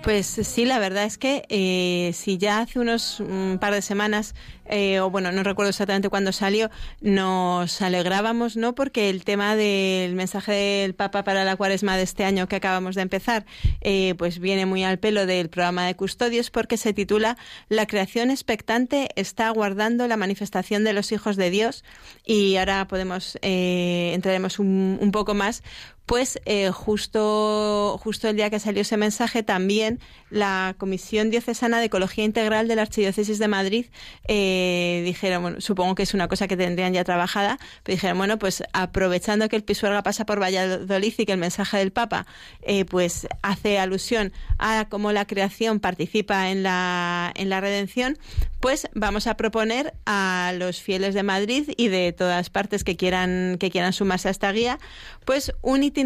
[0.03, 4.35] Pues sí, la verdad es que eh, si ya hace unos un par de semanas,
[4.71, 8.75] eh, o bueno, no recuerdo exactamente cuándo salió, nos alegrábamos, ¿no?
[8.75, 12.95] Porque el tema del mensaje del Papa para la cuaresma de este año que acabamos
[12.95, 13.45] de empezar,
[13.81, 17.37] eh, pues viene muy al pelo del programa de custodios porque se titula
[17.69, 21.85] La creación expectante está aguardando la manifestación de los hijos de Dios
[22.25, 25.63] y ahora podemos, entraremos un, un poco más
[26.11, 26.41] pues
[26.73, 32.67] justo, justo el día que salió ese mensaje también la Comisión Diocesana de Ecología Integral
[32.67, 33.87] de la Archidiócesis de Madrid
[34.27, 38.41] eh, dijeron, bueno, supongo que es una cosa que tendrían ya trabajada, pero dijeron, bueno,
[38.41, 42.27] pues aprovechando que el Pisuerga pasa por Valladolid y que el mensaje del Papa
[42.63, 48.19] eh, pues hace alusión a cómo la creación participa en la, en la redención,
[48.59, 53.59] pues vamos a proponer a los fieles de Madrid y de todas partes que quieran,
[53.61, 54.81] que quieran sumarse a esta guía,
[55.25, 56.00] pues un itinerario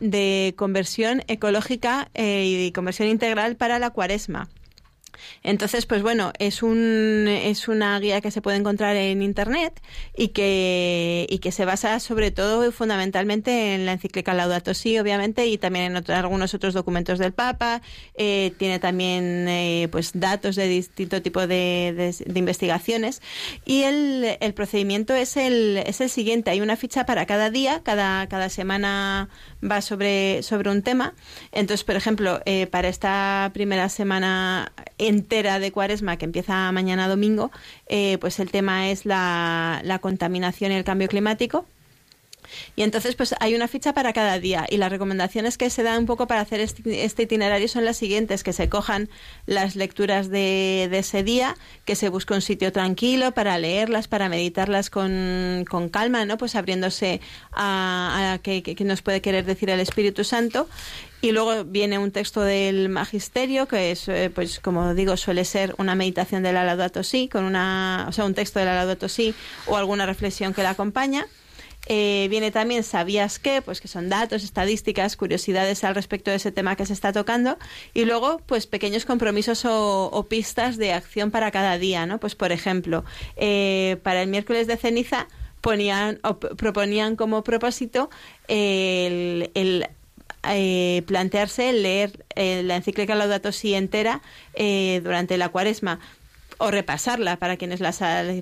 [0.00, 4.48] de conversión ecológica eh, y conversión integral para la cuaresma.
[5.42, 9.80] Entonces, pues bueno, es, un, es una guía que se puede encontrar en Internet
[10.16, 14.98] y que, y que se basa sobre todo y fundamentalmente en la encíclica Laudato Si,
[14.98, 17.82] obviamente, y también en algunos otros documentos del Papa.
[18.14, 23.22] Eh, tiene también eh, pues datos de distinto tipo de, de, investigaciones.
[23.64, 26.50] Y el, el, procedimiento es el, es el siguiente.
[26.50, 29.28] Hay una ficha para cada día, cada, cada semana
[29.62, 31.14] va sobre, sobre un tema.
[31.52, 34.72] Entonces, por ejemplo, eh, para esta primera semana
[35.08, 37.50] entera de cuaresma que empieza mañana domingo,
[37.86, 41.66] eh, pues el tema es la, la contaminación y el cambio climático.
[42.76, 44.66] Y entonces, pues hay una ficha para cada día.
[44.68, 47.96] Y las recomendaciones que se dan un poco para hacer este, este itinerario son las
[47.96, 49.08] siguientes: que se cojan
[49.46, 54.28] las lecturas de, de, ese día, que se busque un sitio tranquilo para leerlas, para
[54.28, 56.38] meditarlas con, con calma, ¿no?
[56.38, 57.20] Pues abriéndose
[57.52, 60.68] a, a qué, nos puede querer decir el Espíritu Santo.
[61.20, 65.74] Y luego viene un texto del magisterio, que es, eh, pues como digo, suele ser
[65.78, 69.34] una meditación del Laudato Si, con una, o sea, un texto del Laudato Si
[69.66, 71.26] o alguna reflexión que la acompaña.
[71.90, 73.62] Eh, viene también ¿Sabías qué?
[73.62, 77.58] Pues que son datos, estadísticas, curiosidades al respecto de ese tema que se está tocando.
[77.94, 82.20] Y luego, pues pequeños compromisos o, pistas de acción para cada día, ¿no?
[82.20, 83.04] Pues por ejemplo,
[83.36, 85.26] eh, para el miércoles de ceniza
[85.60, 88.10] ponían o proponían como propósito
[88.46, 89.50] el,
[90.44, 94.22] eh, plantearse leer la encíclica Laudato Si entera
[94.54, 96.00] durante la cuaresma
[96.58, 97.92] o repasarla para quienes la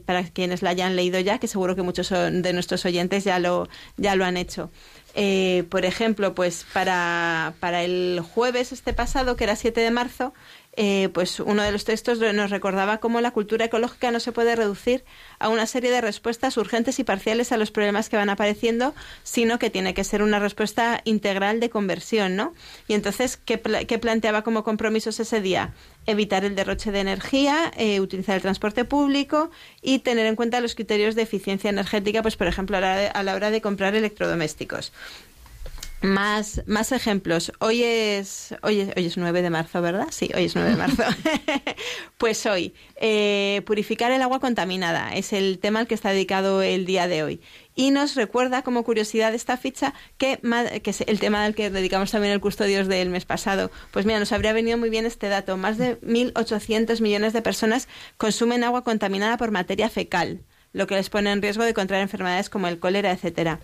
[0.04, 3.68] para quienes la hayan leído ya, que seguro que muchos de nuestros oyentes ya lo
[3.96, 4.70] ya lo han hecho.
[5.18, 10.35] Eh, por ejemplo, pues para, para el jueves este pasado, que era 7 de marzo,
[10.76, 14.54] eh, pues uno de los textos nos recordaba cómo la cultura ecológica no se puede
[14.54, 15.04] reducir
[15.38, 19.58] a una serie de respuestas urgentes y parciales a los problemas que van apareciendo, sino
[19.58, 22.52] que tiene que ser una respuesta integral de conversión, ¿no?
[22.88, 25.72] Y entonces, ¿qué, planteaba como compromisos ese día?
[26.04, 29.50] Evitar el derroche de energía, eh, utilizar el transporte público
[29.82, 33.22] y tener en cuenta los criterios de eficiencia energética, pues por ejemplo a la, a
[33.22, 34.92] la hora de comprar electrodomésticos.
[36.02, 37.52] Más, más ejemplos.
[37.59, 40.09] Hoy es, hoy, es, hoy es 9 de marzo, ¿verdad?
[40.11, 41.02] Sí, hoy es 9 de marzo.
[42.18, 46.87] pues hoy, eh, purificar el agua contaminada es el tema al que está dedicado el
[46.87, 47.40] día de hoy.
[47.74, 50.38] Y nos recuerda, como curiosidad de esta ficha, que,
[50.82, 53.70] que es el tema al que dedicamos también el Custodios del mes pasado.
[53.90, 55.56] Pues mira, nos habría venido muy bien este dato.
[55.56, 60.40] Más de 1.800 millones de personas consumen agua contaminada por materia fecal,
[60.72, 63.61] lo que les pone en riesgo de contraer enfermedades como el cólera, etcétera.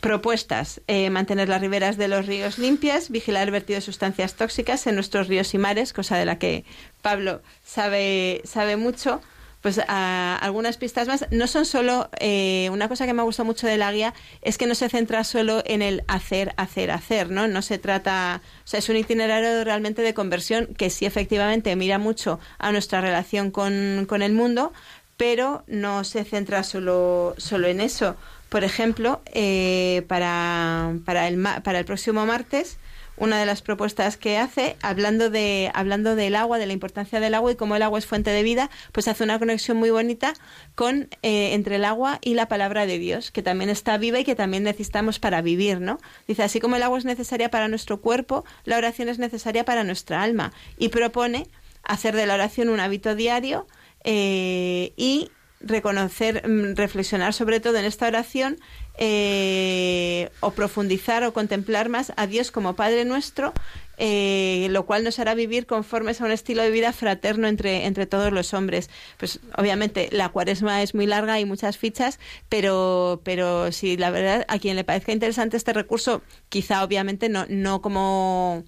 [0.00, 0.80] Propuestas.
[0.86, 4.94] Eh, mantener las riberas de los ríos limpias, vigilar el vertido de sustancias tóxicas en
[4.94, 6.64] nuestros ríos y mares, cosa de la que
[7.02, 9.20] Pablo sabe, sabe mucho.
[9.60, 11.26] Pues algunas pistas más.
[11.30, 12.08] No son solo.
[12.18, 14.88] Eh, una cosa que me ha gustado mucho de la guía es que no se
[14.88, 17.46] centra solo en el hacer, hacer, hacer, ¿no?
[17.46, 18.40] No se trata.
[18.64, 23.02] O sea, es un itinerario realmente de conversión que sí, efectivamente, mira mucho a nuestra
[23.02, 24.72] relación con, con el mundo,
[25.18, 28.16] pero no se centra solo, solo en eso
[28.50, 32.78] por ejemplo, eh, para, para, el, para el próximo martes,
[33.16, 37.34] una de las propuestas que hace, hablando, de, hablando del agua, de la importancia del
[37.34, 40.32] agua y cómo el agua es fuente de vida, pues hace una conexión muy bonita
[40.74, 44.24] con eh, entre el agua y la palabra de Dios, que también está viva y
[44.24, 46.00] que también necesitamos para vivir, ¿no?
[46.26, 49.84] Dice, así como el agua es necesaria para nuestro cuerpo, la oración es necesaria para
[49.84, 50.52] nuestra alma.
[50.78, 51.46] Y propone
[51.82, 53.66] hacer de la oración un hábito diario
[54.02, 55.30] eh, y
[55.60, 58.58] reconocer, mm, reflexionar sobre todo en esta oración
[58.98, 63.52] eh, o profundizar o contemplar más a Dios como Padre nuestro,
[63.96, 68.06] eh, lo cual nos hará vivir conformes a un estilo de vida fraterno entre, entre
[68.06, 68.90] todos los hombres.
[69.18, 72.18] Pues obviamente la cuaresma es muy larga y muchas fichas,
[72.48, 77.46] pero, pero si la verdad a quien le parezca interesante este recurso, quizá obviamente no,
[77.48, 78.64] no como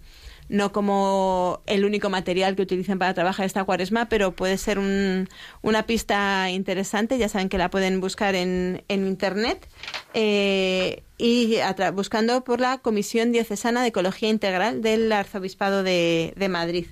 [0.53, 5.83] no como el único material que utilicen para trabajar esta cuaresma, pero puede ser una
[5.87, 7.17] pista interesante.
[7.17, 9.67] Ya saben que la pueden buscar en, en Internet
[10.13, 11.57] eh, y
[11.95, 16.87] buscando por la Comisión Diocesana de Ecología Integral del Arzobispado de, Madrid.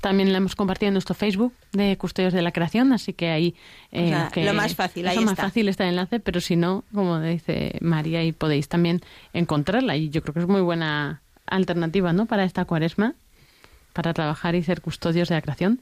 [0.00, 3.54] También la hemos compartido en nuestro Facebook de Custodios de la Creación, así que ahí...
[3.92, 7.20] Eh, lo más fácil, ahí lo más fácil está el enlace, pero si no, como
[7.20, 9.02] dice María, ahí podéis también
[9.34, 12.26] encontrarla y yo creo que es muy buena alternativa ¿no?
[12.26, 13.14] para esta cuaresma,
[13.92, 15.80] para trabajar y ser custodios de la creación.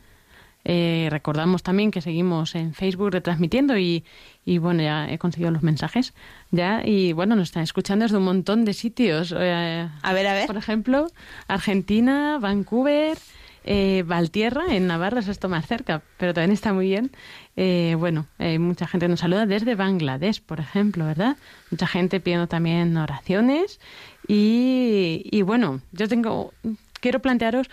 [0.65, 4.05] Eh, recordamos también que seguimos en Facebook retransmitiendo y,
[4.45, 6.15] y, bueno, ya he conseguido los mensajes
[6.53, 9.35] ya y bueno, nos están escuchando desde un montón de sitios.
[9.37, 10.47] Eh, a ver, a ver.
[10.47, 11.09] Por ejemplo,
[11.49, 13.19] Argentina, Vancouver,
[13.65, 17.11] eh, Valtierra, en Navarra es esto más cerca, pero también está muy bien.
[17.57, 21.37] Eh, bueno, eh, mucha gente nos saluda desde Bangladesh, por ejemplo, ¿verdad?
[21.71, 23.81] Mucha gente pidiendo también oraciones.
[24.27, 26.53] Y, y bueno, yo tengo,
[27.01, 27.69] quiero plantearos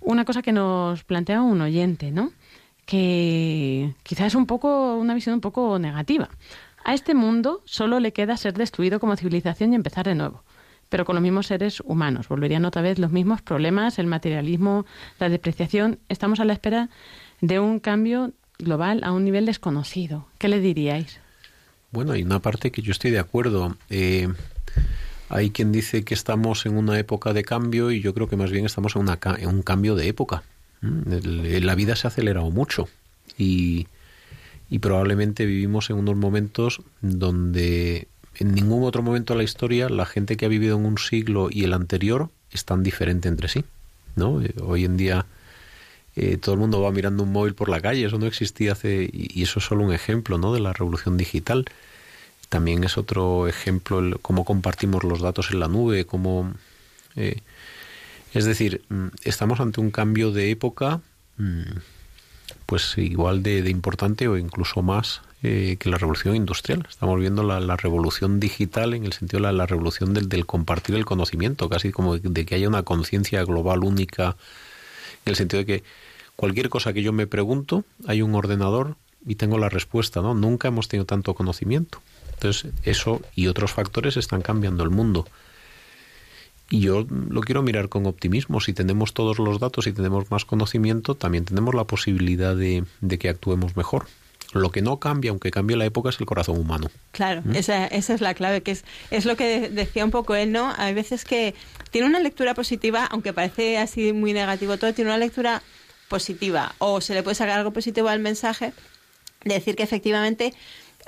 [0.00, 2.32] una cosa que nos plantea un oyente, ¿no?
[2.86, 6.28] Que quizás es un poco, una visión un poco negativa.
[6.84, 10.42] A este mundo solo le queda ser destruido como civilización y empezar de nuevo
[10.92, 12.28] pero con los mismos seres humanos.
[12.28, 14.84] Volverían otra vez los mismos problemas, el materialismo,
[15.18, 15.98] la depreciación.
[16.10, 16.90] Estamos a la espera
[17.40, 20.26] de un cambio global a un nivel desconocido.
[20.36, 21.18] ¿Qué le diríais?
[21.92, 23.74] Bueno, hay una parte que yo estoy de acuerdo.
[23.88, 24.28] Eh,
[25.30, 28.50] hay quien dice que estamos en una época de cambio y yo creo que más
[28.50, 30.42] bien estamos en, una, en un cambio de época.
[30.82, 32.86] Mm, la vida se ha acelerado mucho
[33.38, 33.86] y,
[34.68, 38.08] y probablemente vivimos en unos momentos donde
[38.38, 41.48] en ningún otro momento de la historia la gente que ha vivido en un siglo
[41.50, 43.64] y el anterior es tan diferente entre sí.
[44.16, 44.42] ¿no?
[44.42, 45.26] Eh, hoy en día
[46.16, 49.08] eh, todo el mundo va mirando un móvil por la calle, eso no existía hace,
[49.12, 50.52] y eso es solo un ejemplo ¿no?
[50.52, 51.64] de la revolución digital.
[52.48, 56.52] También es otro ejemplo el, cómo compartimos los datos en la nube, cómo...
[57.16, 57.40] Eh,
[58.34, 61.00] es decir, mm, estamos ante un cambio de época
[61.38, 61.62] mm,
[62.72, 66.86] pues igual de, importante o incluso más eh, que la revolución industrial.
[66.88, 71.04] Estamos viendo la, revolución digital en el sentido de la, revolución del, del, compartir el
[71.04, 74.36] conocimiento, casi como de que haya una conciencia global única,
[75.26, 75.84] en el sentido de que
[76.34, 78.96] cualquier cosa que yo me pregunto, hay un ordenador
[79.26, 80.32] y tengo la respuesta, ¿no?
[80.32, 82.00] Nunca hemos tenido tanto conocimiento.
[82.32, 85.26] Entonces, eso y otros factores están cambiando el mundo.
[86.72, 88.58] Y yo lo quiero mirar con optimismo.
[88.62, 92.84] Si tenemos todos los datos y tenemos más conocimiento, también tenemos la posibilidad de,
[93.18, 94.06] que actuemos mejor.
[94.54, 96.90] Lo que no cambia, aunque cambie la época, es el corazón humano.
[97.10, 97.56] Claro, ¿Mm?
[97.56, 100.72] esa, esa, es la clave, que es, es lo que decía un poco él, ¿no?
[100.78, 101.54] Hay veces que
[101.90, 105.62] tiene una lectura positiva, aunque parece así muy negativo todo, tiene una lectura
[106.08, 108.72] positiva o se le puede sacar algo positivo al mensaje,
[109.44, 110.54] de decir que efectivamente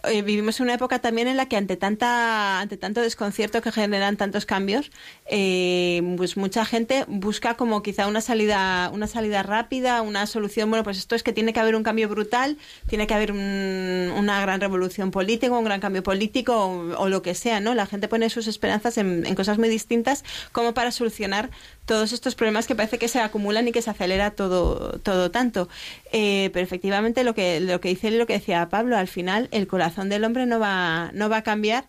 [0.07, 3.73] eh, vivimos en una época también en la que ante tanta ante tanto desconcierto que
[3.73, 4.91] generan tantos cambios
[5.27, 10.71] eh, pues mucha gente busca como quizá una salida una salida rápida una solución.
[10.71, 14.41] Bueno pues esto es que tiene que haber un cambio brutal tiene que haber una
[14.41, 18.31] gran revolución política un gran cambio político o, lo que sea no la gente pone
[18.31, 21.51] sus esperanzas en, en cosas muy distintas como para solucionar
[21.87, 25.69] todos estos problemas que parece que se acumulan y que se acelera todo, todo tanto.
[26.13, 29.49] Eh, pero efectivamente lo que, lo que dice y lo que decía Pablo, al final
[29.53, 31.87] el corazón del hombre no va, no va a cambiar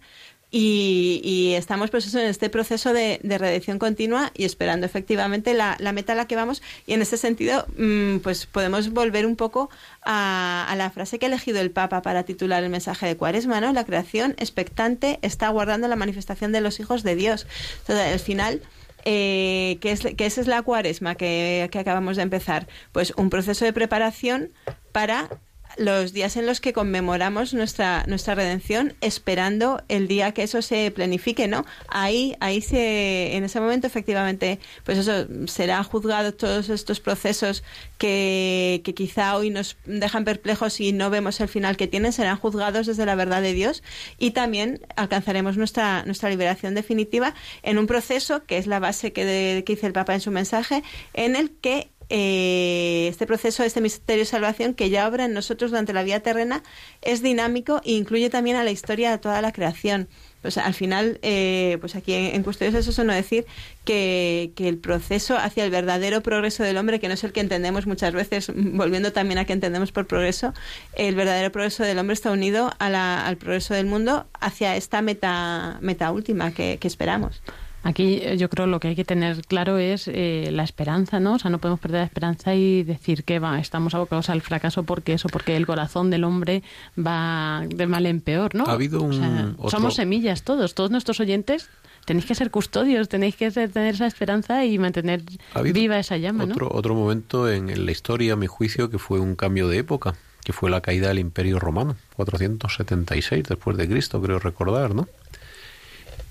[0.57, 6.15] y, estamos pues en este proceso de, redención continua y esperando efectivamente la, meta a
[6.15, 6.61] la que vamos.
[6.87, 9.69] Y en ese sentido, mm, pues podemos volver un poco
[10.03, 13.73] a, la frase que ha elegido el Papa para titular el mensaje de Cuaresma, ¿no?
[13.73, 17.47] La creación expectante está aguardando la manifestación de los hijos de Dios.
[17.81, 18.61] Entonces, al final
[19.05, 22.67] eh, ¿qué, es, esa es la cuaresma que, que acabamos de empezar?
[22.91, 24.51] Pues un proceso de preparación
[24.91, 25.29] para
[25.77, 30.91] los días en los que conmemoramos nuestra nuestra redención esperando el día que eso se
[30.91, 36.99] planifique no ahí ahí se en ese momento efectivamente pues eso será juzgado todos estos
[36.99, 37.63] procesos
[37.97, 42.11] que, que quizá hoy nos dejan perplejos y no vemos el final que tienen.
[42.13, 43.83] Serán juzgados desde la verdad de Dios
[44.17, 49.63] y también alcanzaremos nuestra nuestra liberación definitiva en un proceso que es la base que,
[49.65, 54.21] que dice el Papa en su mensaje en el que eh, este proceso, este misterio
[54.21, 56.63] de salvación que ya obra en nosotros durante la vida terrena,
[57.01, 60.07] es dinámico e incluye también a la historia de toda la creación.
[60.41, 63.47] Pues al final, eh, pues aquí en, Custodios es eso no decir
[63.83, 67.39] que, que, el proceso hacia el verdadero progreso del hombre, que no es el que
[67.39, 70.53] entendemos muchas veces, volviendo también a que entendemos por progreso,
[70.93, 76.11] el verdadero progreso del hombre está unido al progreso del mundo hacia esta meta, meta
[76.11, 77.41] última que esperamos.
[77.85, 81.35] Aquí eh, yo creo lo que hay que tener claro es eh, la esperanza, ¿no?
[81.35, 84.81] O sea, no podemos perder la esperanza y decir que va, estamos abocados al fracaso
[84.83, 86.63] porque eso, porque el corazón del hombre
[86.97, 88.65] va de mal en peor, ¿no?
[88.65, 91.69] Ha habido un Somos semillas todos, todos nuestros oyentes
[92.05, 95.21] tenéis que ser custodios, tenéis que tener esa esperanza y mantener
[95.61, 99.35] viva esa llama, otro, Otro momento en la historia, a mi juicio, que fue un
[99.35, 104.39] cambio de época, que fue la caída del Imperio Romano, 476 después de Cristo, creo
[104.39, 105.07] recordar, ¿no?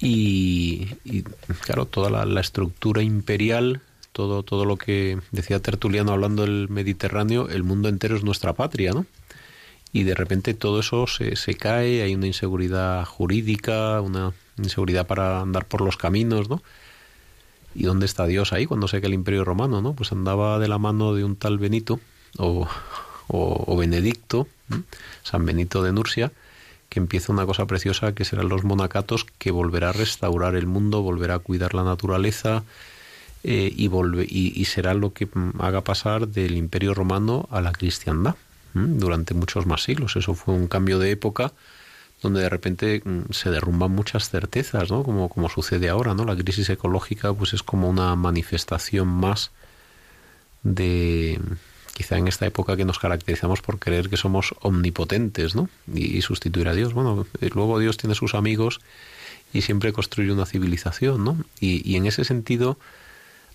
[0.01, 0.89] Y,
[1.61, 3.81] claro, toda la, estructura imperial,
[4.13, 8.93] todo, todo lo que decía Tertuliano hablando del Mediterráneo, el mundo entero es nuestra patria,
[8.93, 9.07] ¿no?
[9.93, 15.41] Y de repente todo eso se, se cae, hay una inseguridad jurídica, una inseguridad para
[15.41, 16.63] andar por los caminos, ¿no?
[17.75, 19.95] ¿Y dónde está Dios ahí cuando se cae el Imperio Romano, no?
[19.95, 22.01] Pues andaba de la mano de un tal Benito
[22.39, 22.69] o,
[23.29, 24.49] o, Benedicto,
[25.23, 26.33] San Benito de Nursia,
[26.95, 31.03] que empieza una cosa preciosa que serán los monacatos, que volverá a restaurar el mundo,
[31.03, 32.63] volverá a cuidar la naturaleza
[33.43, 33.91] eh, y,
[34.31, 35.29] y, será lo que
[35.59, 38.37] haga pasar del imperio romano a la cristiandad
[38.75, 40.15] durante muchos más siglos.
[40.15, 41.53] Eso fue un cambio de época
[42.23, 45.03] donde de repente mm, se derrumban muchas certezas, ¿no?
[45.03, 46.25] Como, como sucede ahora, ¿no?
[46.25, 49.51] La crisis ecológica pues es como una manifestación más
[50.63, 51.41] de,
[51.95, 55.71] quizá en esta época que nos caracterizamos por creer que somos omnipotentes, ¿no?
[55.95, 56.93] Y, sustituir a Dios.
[56.93, 58.81] Bueno, eh, luego Dios tiene sus amigos
[59.53, 61.39] y siempre construye una civilización, ¿no?
[61.61, 62.77] Y, en ese sentido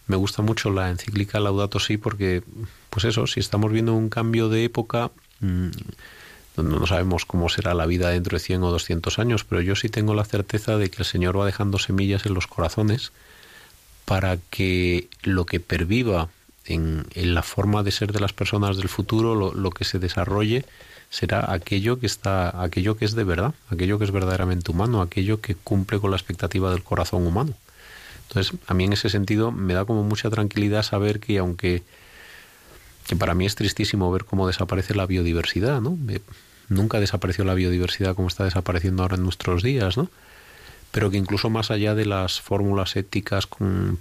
[0.07, 2.41] me gusta mucho la encíclica Laudato Si porque,
[2.89, 5.11] pues eso, si estamos viendo un cambio de época,
[5.41, 5.69] mmm,
[6.57, 9.89] no sabemos cómo será la vida dentro de 100 o 200 años, pero yo sí
[9.89, 13.11] tengo la certeza de que el Señor va dejando semillas en los corazones
[14.05, 16.29] para que lo que perviva
[16.69, 20.65] en, la forma de ser de las personas del futuro, lo, lo, que se desarrolle
[21.09, 25.41] será aquello que está, aquello que es de verdad, aquello que es verdaderamente humano, aquello
[25.41, 27.53] que cumple con la expectativa del corazón humano.
[28.27, 31.83] Entonces, a mí en ese sentido me da como mucha tranquilidad saber que aunque
[33.09, 35.97] que para mí es tristísimo ver cómo desaparece la biodiversidad, ¿no?
[36.67, 40.11] Nunca desapareció la biodiversidad como está desapareciendo ahora en nuestros días, ¿no?
[40.91, 43.47] Pero que incluso más allá de las fórmulas éticas,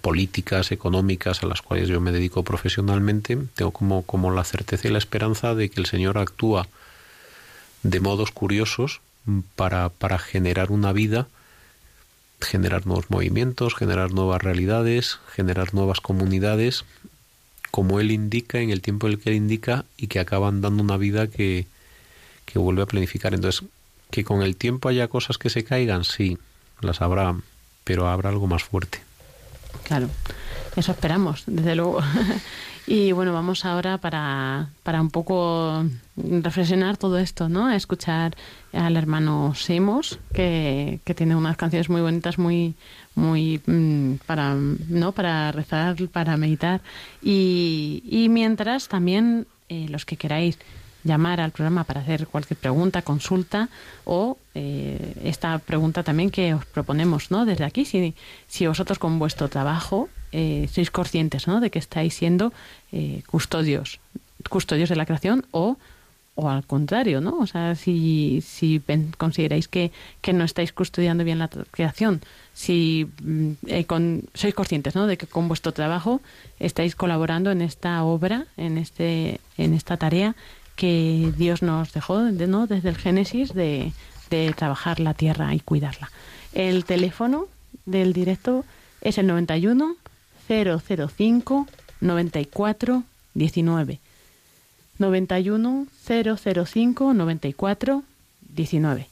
[0.00, 4.90] políticas, económicas a las cuales yo me dedico profesionalmente, tengo como, como la certeza y
[4.90, 6.66] la esperanza de que el Señor actúa
[7.82, 9.00] de modos curiosos
[9.54, 11.28] para, para generar una vida,
[12.40, 16.84] generar nuevos movimientos, generar nuevas realidades, generar nuevas comunidades
[17.70, 20.82] como él indica, en el tiempo en el que él indica, y que acaban dando
[20.82, 21.66] una vida que,
[22.46, 23.34] que vuelve a planificar.
[23.34, 23.68] Entonces,
[24.10, 26.38] que con el tiempo haya cosas que se caigan, sí,
[26.80, 27.34] las habrá,
[27.84, 29.00] pero habrá algo más fuerte.
[29.84, 30.08] Claro,
[30.76, 32.00] eso esperamos, desde luego.
[32.86, 35.84] y bueno, vamos ahora para, para un poco
[36.16, 37.66] reflexionar todo esto, ¿no?
[37.66, 38.36] A escuchar
[38.72, 42.74] al hermano Semos, que, que tiene unas canciones muy bonitas, muy,
[43.14, 46.80] muy mm, para no para rezar para meditar
[47.22, 50.58] y, y mientras también eh, los que queráis
[51.04, 53.68] llamar al programa para hacer cualquier pregunta consulta
[54.04, 58.14] o eh, esta pregunta también que os proponemos no desde aquí si,
[58.48, 61.60] si vosotros con vuestro trabajo eh, sois conscientes ¿no?
[61.60, 62.52] de que estáis siendo
[63.26, 64.00] custodios
[64.48, 65.76] custodios de la creación o
[66.40, 67.36] o al contrario, ¿no?
[67.40, 68.80] O sea, si, si
[69.16, 69.90] consideráis que,
[70.20, 72.20] que no estáis custodiando bien la creación,
[72.54, 75.08] si mm, eh, con, sois conscientes, ¿no?
[75.08, 76.20] De que con vuestro trabajo
[76.60, 80.36] estáis colaborando en esta obra, en este, en esta tarea
[80.78, 82.68] que Dios nos dejó, ¿no?
[82.68, 83.92] Desde el Génesis de,
[84.30, 86.08] de trabajar la tierra y cuidarla.
[86.54, 87.48] El teléfono
[87.84, 88.64] del directo
[89.00, 89.96] es el 91
[90.48, 91.66] 005
[92.00, 93.02] 94
[93.34, 93.98] 19.
[94.98, 98.02] 91 005 94
[98.54, 99.06] 19.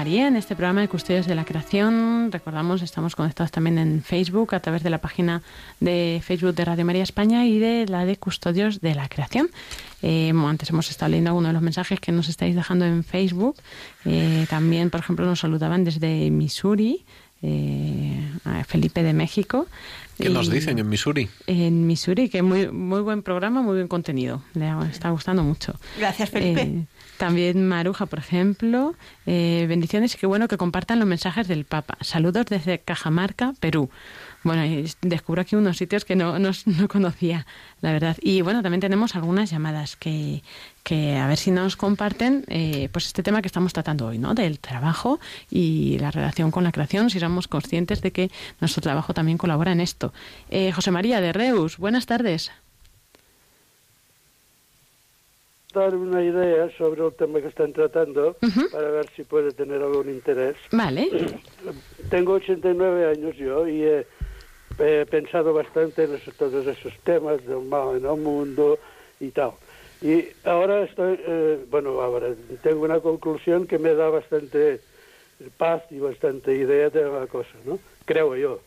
[0.00, 2.32] María, en este programa de Custodios de la Creación.
[2.32, 5.42] Recordamos, estamos conectados también en Facebook, a través de la página
[5.78, 9.50] de Facebook de Radio María España y de la de Custodios de la Creación.
[10.00, 13.56] Eh, antes hemos estado leyendo algunos de los mensajes que nos estáis dejando en Facebook.
[14.06, 17.04] Eh, también, por ejemplo, nos saludaban desde Missouri,
[17.42, 18.24] eh,
[18.66, 19.66] Felipe de México.
[20.16, 21.28] ¿Qué nos dicen en Missouri?
[21.46, 24.42] En Missouri, que muy, muy buen programa, muy buen contenido.
[24.54, 25.78] Le está gustando mucho.
[25.98, 26.86] Gracias, Felipe.
[27.20, 28.94] También Maruja, por ejemplo.
[29.26, 31.98] Eh, bendiciones y qué bueno que compartan los mensajes del Papa.
[32.00, 33.90] Saludos desde Cajamarca, Perú.
[34.42, 34.62] Bueno,
[35.02, 37.46] descubro aquí unos sitios que no, no, no, conocía,
[37.82, 38.16] la verdad.
[38.22, 40.42] Y bueno, también tenemos algunas llamadas que,
[40.82, 44.32] que a ver si nos comparten eh, pues este tema que estamos tratando hoy, ¿no?
[44.32, 48.30] Del trabajo y la relación con la creación, si somos conscientes de que
[48.62, 50.14] nuestro trabajo también colabora en esto.
[50.48, 52.50] Eh, José María de Reus, buenas tardes.
[55.72, 58.70] Dar una idea sobre el tema que están tratando uh -huh.
[58.70, 60.56] para ver si puede tener algún interés.
[60.72, 61.08] Vale.
[62.10, 64.06] Tengo 89 años yo y he,
[64.78, 68.78] he pensado bastante en eso, todos esos temas del mal en el mundo
[69.20, 69.52] y tal.
[70.02, 72.28] Y ahora estoy, eh, bueno, ahora
[72.62, 74.80] tengo una conclusión que me da bastante
[75.58, 77.78] paz y bastante idea de la cosa, ¿no?
[78.06, 78.60] Creo yo.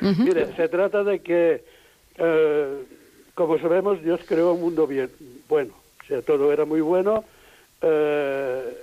[0.00, 0.24] Uh -huh.
[0.24, 1.62] Mire, se trata de que,
[2.16, 2.82] eh,
[3.34, 5.10] como sabemos, Dios creó un mundo bien,
[5.48, 5.79] bueno
[6.10, 7.24] sea, todo era muy bueno
[7.80, 8.76] eh,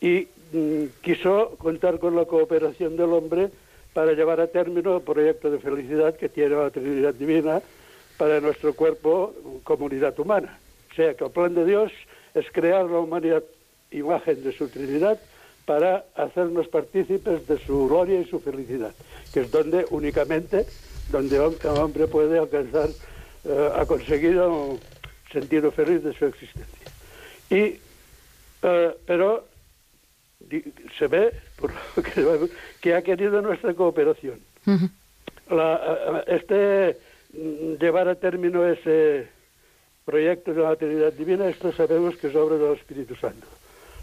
[0.00, 3.50] y mm, quiso contar con la cooperación del hombre
[3.94, 7.60] para llevar a término el proyecto de felicidad que tiene la Trinidad Divina
[8.16, 10.58] para nuestro cuerpo, comunidad humana.
[10.90, 11.92] O sea, que el plan de Dios
[12.34, 13.42] es crear la humanidad
[13.90, 15.18] imagen de su Trinidad
[15.64, 18.92] para hacernos partícipes de su gloria y su felicidad,
[19.32, 20.66] que es donde únicamente,
[21.10, 22.88] donde el hombre puede alcanzar,
[23.44, 24.78] eh, ha conseguido
[25.32, 26.92] sentido feliz de su existencia.
[27.50, 27.80] Y,
[28.66, 29.46] uh, pero
[30.40, 30.62] di,
[30.98, 32.50] se ve por lo que,
[32.80, 34.40] que, ha querido nuestra cooperación.
[34.66, 34.90] Uh -huh.
[35.50, 36.96] la, uh, este
[37.78, 39.28] llevar a término ese
[40.04, 43.46] proyecto de la Trinidad Divina, esto sabemos que es obra del Espíritu Santo.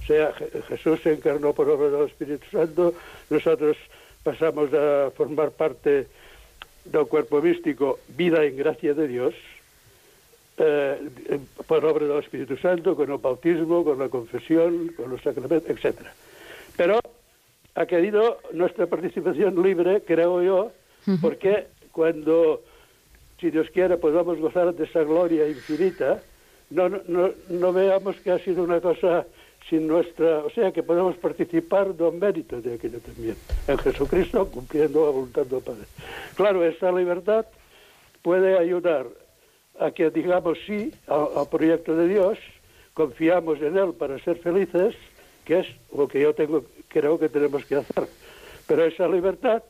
[0.04, 0.34] O sea,
[0.68, 2.94] Jesús se encarnó por obra del Espíritu Santo,
[3.30, 3.76] nosotros
[4.24, 6.08] pasamos a formar parte
[6.86, 9.34] del cuerpo místico, vida en gracia de Dios,
[10.58, 15.70] eh, por obra del Espíritu Santo, con el bautismo, con la confesión, con los sacramentos,
[15.70, 16.00] etc.
[16.78, 17.00] Pero
[17.76, 20.72] ha querido nuestra participación libre, creo yo,
[21.22, 22.64] porque cuando,
[23.40, 26.22] si Dios quiere, podamos gozar de esa gloria infinita,
[26.70, 29.26] no, no, no veamos que ha sido una cosa
[29.70, 33.36] sin nuestra, o sea, que podemos participar del mérito de aquello también,
[33.68, 35.84] en Jesucristo, cumpliendo la voluntad del Padre.
[36.36, 37.46] Claro, esta libertad
[38.22, 39.08] puede ayudar
[39.80, 42.40] a que digamos sí ao, ao proyecto de Dios,
[42.94, 44.96] confiamos en Él para ser felices,
[45.44, 48.08] que es lo que yo tengo, creo que tenemos que hacer.
[48.68, 49.64] Pero esa libertad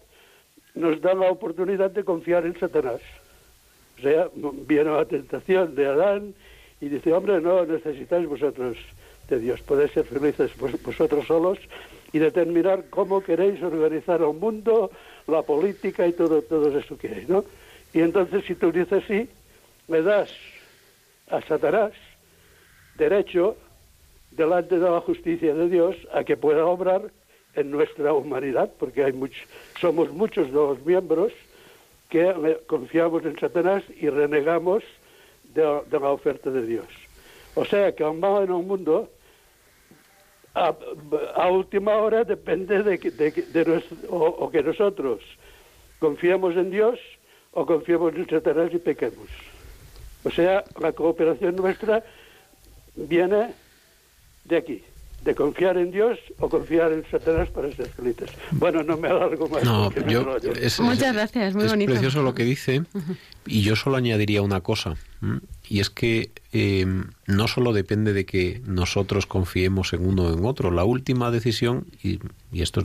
[0.76, 3.02] nos da la oportunidad de confiar en Satanás.
[3.98, 4.28] O sea,
[4.68, 6.34] viene la tentación de Adán
[6.82, 8.78] y dice, hombre, no necesitáis vosotros
[9.28, 11.58] de Dios, podéis ser felices vos, vosotros solos
[12.14, 14.92] y determinar cómo queréis organizar el mundo,
[15.28, 17.44] la política y todo, todo eso que hay, ¿no?
[17.94, 19.28] Y entonces si tú dices sí,
[19.88, 20.30] me das
[21.30, 21.92] a Satanás
[22.98, 23.56] derecho
[24.32, 27.12] delante de la justicia de Dios a que pueda obrar
[27.54, 29.14] en nuestra humanidad, porque hay
[29.80, 31.32] somos muchos los miembros
[32.10, 34.84] que confiamos en Satanás y renegamos
[35.54, 36.88] de, la oferta de Dios.
[37.56, 39.10] O sea que el mal en el mundo
[40.54, 45.22] a, última hora depende de, de, o que nosotros
[46.00, 47.00] confiemos en Dios
[47.52, 49.30] o confiemos en Satanás y pequemos.
[50.26, 52.04] O sea, la cooperación nuestra
[52.96, 53.54] viene
[54.46, 54.82] de aquí,
[55.24, 58.32] de confiar en Dios o confiar en Satanás para ser felices.
[58.52, 59.64] Bueno, no me alargo más.
[59.64, 61.92] No, yo, es, Muchas gracias, muy es bonito.
[61.92, 62.84] precioso lo que dice
[63.46, 64.96] y yo solo añadiría una cosa,
[65.70, 66.86] y es que eh,
[67.28, 71.86] no solo depende de que nosotros confiemos en uno o en otro, la última decisión,
[72.04, 72.20] y,
[72.52, 72.82] y esto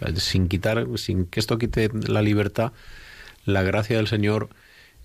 [0.00, 2.72] es sin quitar, sin que esto quite la libertad,
[3.46, 4.50] la gracia del Señor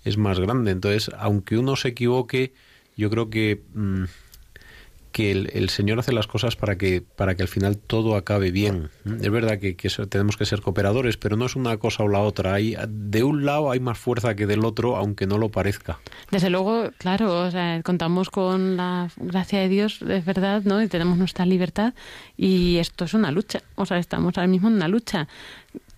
[0.04, 0.70] es más grande.
[0.70, 2.52] Entonces, aunque uno se equivoque,
[2.96, 4.04] yo creo que, mmm,
[5.12, 8.90] que el, Señor hace las cosas para que, para que al final todo acabe bien.
[9.04, 12.20] Es verdad que, que, tenemos que ser cooperadores, pero no es una cosa o la
[12.20, 12.54] otra.
[12.54, 15.98] Hay, de un lado hay más fuerza que del otro, aunque no lo parezca.
[16.30, 20.80] Desde luego, claro, o sea, contamos con la gracia de Dios, es verdad, ¿no?
[20.82, 21.94] Y tenemos nuestra libertad
[22.36, 23.62] y esto es una lucha.
[23.74, 25.26] O sea, estamos ahora mismo en una lucha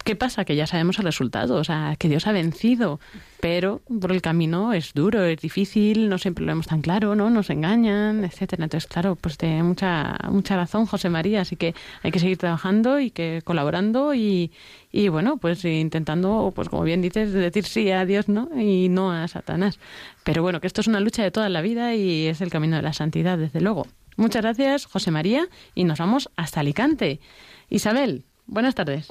[0.05, 0.45] ¿Qué pasa?
[0.45, 3.01] Que ya sabemos el resultado, o sea, que Dios ha vencido,
[3.41, 7.29] pero por el camino es duro, es difícil, no siempre lo vemos tan claro, ¿no?
[7.29, 8.65] Nos engañan, etcétera.
[8.65, 12.99] Entonces, claro, pues tiene mucha mucha razón José María, así que hay que seguir trabajando
[12.99, 14.51] y que colaborando y,
[14.91, 18.49] y bueno, pues intentando, pues como bien dices, decir sí a Dios, ¿no?
[18.59, 19.79] Y no a Satanás.
[20.25, 22.77] Pero bueno, que esto es una lucha de toda la vida y es el camino
[22.77, 23.87] de la santidad, desde luego.
[24.17, 27.21] Muchas gracias, José María, y nos vamos hasta Alicante.
[27.69, 29.09] Isabel, buenas tardes.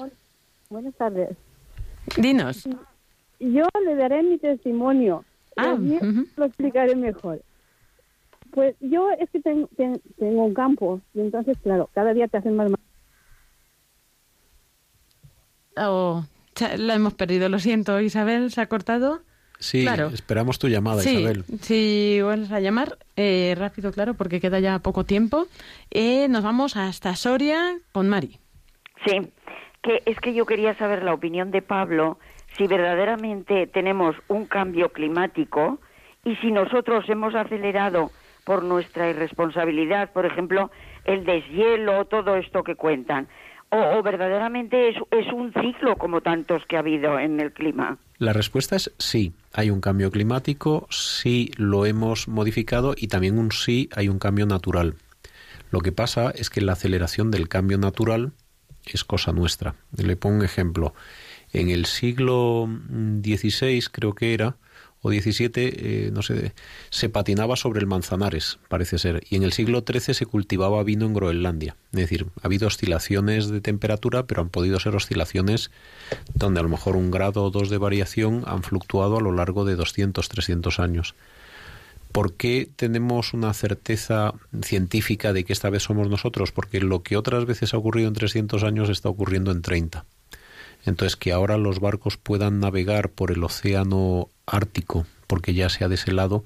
[0.70, 1.36] Buenas tardes.
[2.16, 2.64] Dinos.
[3.40, 5.24] Yo le daré mi testimonio.
[5.56, 6.26] Ah, y así ujú.
[6.36, 7.42] lo explicaré mejor.
[8.52, 12.38] Pues yo es que ten- ten- tengo un campo y entonces, claro, cada día te
[12.38, 12.70] hacen más...
[15.76, 19.22] Oh, cha- la hemos perdido, lo siento, Isabel, ¿se ha cortado?
[19.58, 20.08] Sí, Claro.
[20.08, 21.44] esperamos tu llamada, sí, Isabel.
[21.62, 25.46] si vuelves a llamar, eh, rápido, claro, porque queda ya poco tiempo.
[25.90, 28.38] Eh, nos vamos hasta Soria con Mari.
[29.04, 29.16] Sí,
[29.82, 32.18] que es que yo quería saber la opinión de Pablo
[32.56, 35.78] si verdaderamente tenemos un cambio climático
[36.24, 38.10] y si nosotros hemos acelerado
[38.44, 40.70] por nuestra irresponsabilidad, por ejemplo,
[41.04, 43.28] el deshielo, todo esto que cuentan,
[43.70, 47.98] o, o verdaderamente es, es un ciclo como tantos que ha habido en el clima.
[48.18, 49.32] La respuesta es sí.
[49.52, 54.46] Hay un cambio climático, sí lo hemos modificado y también un sí hay un cambio
[54.46, 54.94] natural.
[55.70, 58.32] Lo que pasa es que la aceleración del cambio natural
[58.86, 59.74] es cosa nuestra.
[59.96, 60.94] Le pongo un ejemplo.
[61.52, 62.68] En el siglo
[63.22, 64.56] XVI, creo que era,
[65.02, 66.52] o XVII, eh, no sé,
[66.90, 71.06] se patinaba sobre el Manzanares, parece ser, y en el siglo XIII se cultivaba vino
[71.06, 71.76] en Groenlandia.
[71.92, 75.70] Es decir, ha habido oscilaciones de temperatura, pero han podido ser oscilaciones
[76.34, 79.64] donde a lo mejor un grado o dos de variación han fluctuado a lo largo
[79.64, 81.14] de 200, 300 años.
[82.12, 86.50] ¿Por qué tenemos una certeza científica de que esta vez somos nosotros?
[86.50, 90.04] Porque lo que otras veces ha ocurrido en 300 años está ocurriendo en 30.
[90.84, 95.88] Entonces, que ahora los barcos puedan navegar por el océano Ártico, porque ya se ha
[95.88, 96.44] deshelado,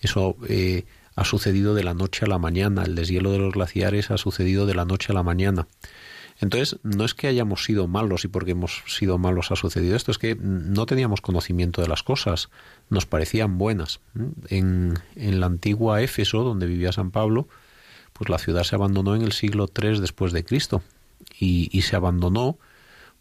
[0.00, 0.84] eso eh,
[1.14, 2.84] ha sucedido de la noche a la mañana.
[2.84, 5.68] El deshielo de los glaciares ha sucedido de la noche a la mañana.
[6.40, 10.12] Entonces, no es que hayamos sido malos y porque hemos sido malos ha sucedido esto,
[10.12, 12.48] es que no teníamos conocimiento de las cosas,
[12.90, 14.00] nos parecían buenas.
[14.48, 17.48] En, en la antigua Éfeso, donde vivía San Pablo,
[18.12, 20.82] pues la ciudad se abandonó en el siglo III después de Cristo
[21.38, 22.58] y, y se abandonó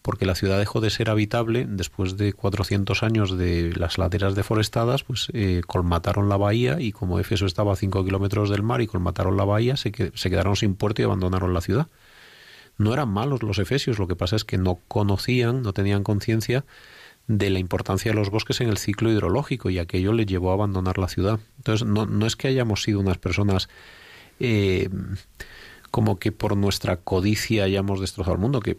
[0.07, 5.03] porque la ciudad dejó de ser habitable después de 400 años de las laderas deforestadas,
[5.03, 8.87] pues eh, colmataron la bahía y como Éfeso estaba a 5 kilómetros del mar y
[8.87, 11.87] colmataron la bahía, se, se quedaron sin puerto y abandonaron la ciudad.
[12.77, 16.65] No eran malos los efesios, lo que pasa es que no conocían, no tenían conciencia
[17.27, 20.53] de la importancia de los bosques en el ciclo hidrológico y aquello les llevó a
[20.53, 21.39] abandonar la ciudad.
[21.57, 23.67] Entonces, no, no es que hayamos sido unas personas
[24.39, 24.89] eh,
[25.91, 28.77] como que por nuestra codicia hayamos destrozado el mundo, que,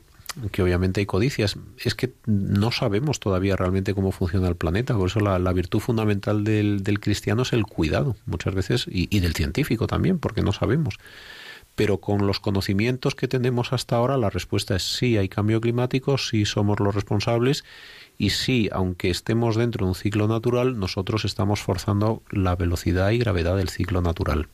[0.53, 5.09] que obviamente hay codicias, es que no sabemos todavía realmente cómo funciona el planeta, por
[5.09, 9.21] eso la, la virtud fundamental del, del cristiano es el cuidado, muchas veces, y, y
[9.21, 10.99] del científico también, porque no sabemos
[11.79, 16.19] pero con los conocimientos que tenemos hasta ahora la respuesta es sí, hay cambio climático,
[16.19, 17.63] sí somos los responsables
[18.19, 23.19] y sí, aunque estemos dentro de un ciclo natural, nosotros estamos forzando la velocidad y
[23.19, 24.49] gravedad del ciclo natural.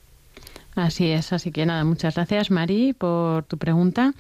[0.75, 4.13] Así es, así que nada, muchas gracias Mari por tu pregunta.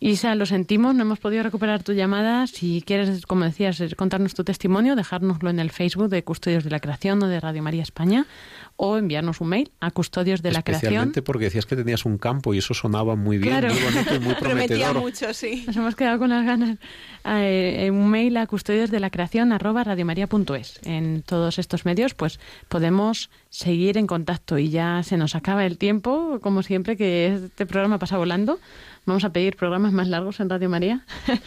[0.00, 2.46] Isa, lo sentimos, no hemos podido recuperar tu llamada.
[2.46, 6.80] Si quieres, como decías, contarnos tu testimonio, dejárnoslo en el Facebook de Custodios de la
[6.80, 8.24] Creación o de Radio María España
[8.80, 10.86] o enviarnos un mail a custodios de la creación.
[10.92, 13.74] Especialmente porque decías que tenías un campo y eso sonaba muy bien, Claro.
[13.74, 15.00] muy bonito y muy Prometía prometedor.
[15.00, 15.64] mucho, sí.
[15.66, 16.78] Nos hemos quedado con las ganas.
[17.24, 20.80] Eh, eh, un mail a custodios de la creación arroba radiomaria.es.
[20.84, 25.76] En todos estos medios, pues podemos seguir en contacto y ya se nos acaba el
[25.76, 28.60] tiempo, como siempre, que este programa pasa volando.
[29.08, 31.00] Vamos a pedir programas más largos en Radio María.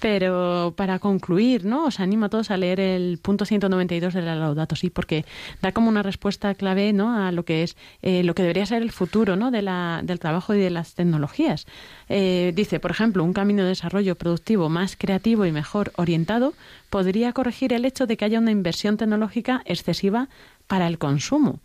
[0.00, 1.84] Pero para concluir, ¿no?
[1.84, 5.24] Os animo a todos a leer el punto 192 de la Laudato Si, porque
[5.62, 7.16] da como una respuesta clave, ¿no?
[7.16, 9.52] A lo que es eh, lo que debería ser el futuro, ¿no?
[9.52, 11.66] De la, del trabajo y de las tecnologías.
[12.08, 16.52] Eh, dice, por ejemplo, un camino de desarrollo productivo más creativo y mejor orientado
[16.90, 20.26] podría corregir el hecho de que haya una inversión tecnológica excesiva
[20.66, 21.60] para el consumo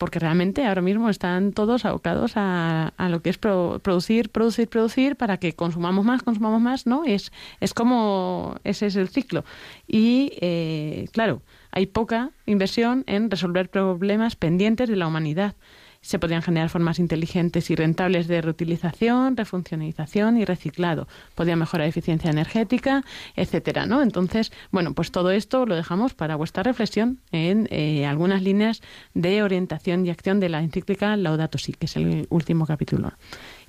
[0.00, 4.66] porque realmente ahora mismo están todos abocados a, a lo que es pro- producir, producir,
[4.66, 7.04] producir para que consumamos más, consumamos más, ¿no?
[7.04, 9.44] Es, es como ese es el ciclo.
[9.86, 15.54] Y eh, claro, hay poca inversión en resolver problemas pendientes de la humanidad.
[16.02, 21.06] Se podrían generar formas inteligentes y rentables de reutilización, refuncionalización y reciclado.
[21.34, 23.04] Podría mejorar eficiencia energética,
[23.36, 24.02] etcétera, ¿no?
[24.02, 28.80] Entonces, bueno, pues todo esto lo dejamos para vuestra reflexión en eh, algunas líneas
[29.12, 33.12] de orientación y acción de la encíclica Laudato Si, que es el último capítulo.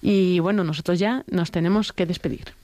[0.01, 2.60] Y bueno, nosotros ya nos tenemos que despedir.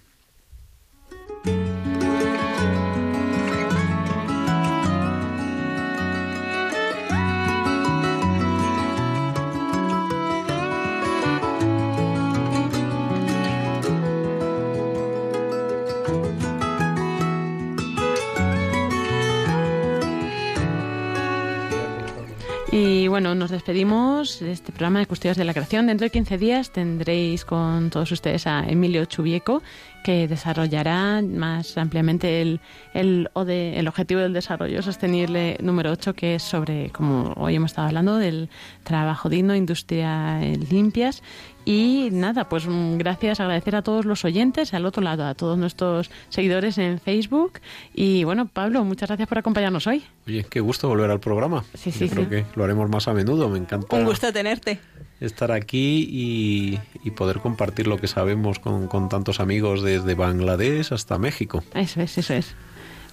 [23.07, 25.88] Bueno, nos despedimos de este programa de Custodios de la Creación.
[25.88, 29.63] Dentro de 15 días tendréis con todos ustedes a Emilio Chubieco,
[30.03, 32.59] que desarrollará más ampliamente el,
[32.93, 37.88] el, el objetivo del desarrollo sostenible número 8, que es sobre, como hoy hemos estado
[37.88, 38.49] hablando, del
[38.84, 41.23] trabajo digno, industria limpias
[41.68, 45.57] y nada, pues mm, gracias, agradecer a todos los oyentes, al otro lado, a todos
[45.57, 47.59] nuestros seguidores en Facebook.
[47.93, 50.01] Y bueno, Pablo, muchas gracias por acompañarnos hoy.
[50.28, 51.65] Oye, qué gusto volver al programa.
[51.74, 53.97] Sí, sí, Yo creo que lo haremos más a menudo, me encanta.
[53.97, 54.80] Un gusto tenerte.
[55.20, 60.93] Estar aquí y, y poder compartir lo que sabemos con, con tantos amigos desde Bangladesh
[60.93, 61.65] hasta México.
[61.74, 62.55] Eso es, eso es.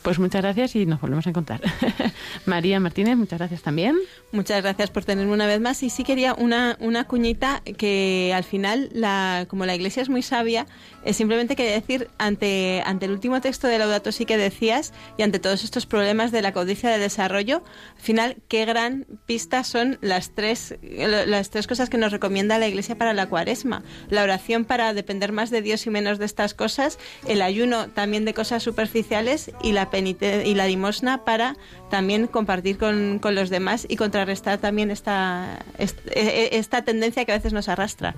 [0.04, 1.62] Pues muchas gracias y nos volvemos a encontrar.
[2.44, 3.96] María Martínez, muchas gracias también.
[4.32, 5.82] Muchas gracias por tenerme una vez más.
[5.82, 10.20] Y sí quería una, una cuñita que al final, la, como la Iglesia es muy
[10.20, 10.66] sabia,
[11.06, 15.22] es simplemente quería decir, ante, ante el último texto de Laudato sí que decías, y
[15.22, 17.62] ante todos estos problemas de la codicia de desarrollo,
[17.96, 22.68] al final, qué gran pista son las tres, las tres cosas que nos recomienda la
[22.68, 23.82] Iglesia para la cuaresma.
[24.10, 28.26] La oración para depender más de Dios y menos de estas cosas, el ayuno también
[28.26, 31.56] de cosas superficiales y la y la limosna para
[31.90, 37.36] también compartir con, con los demás y contrarrestar también esta, esta, esta tendencia que a
[37.36, 38.14] veces nos arrastra.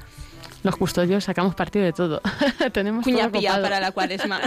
[0.67, 2.21] Los custodios sacamos partido de todo.
[2.73, 4.41] Tenemos Cuña para la cuaresma.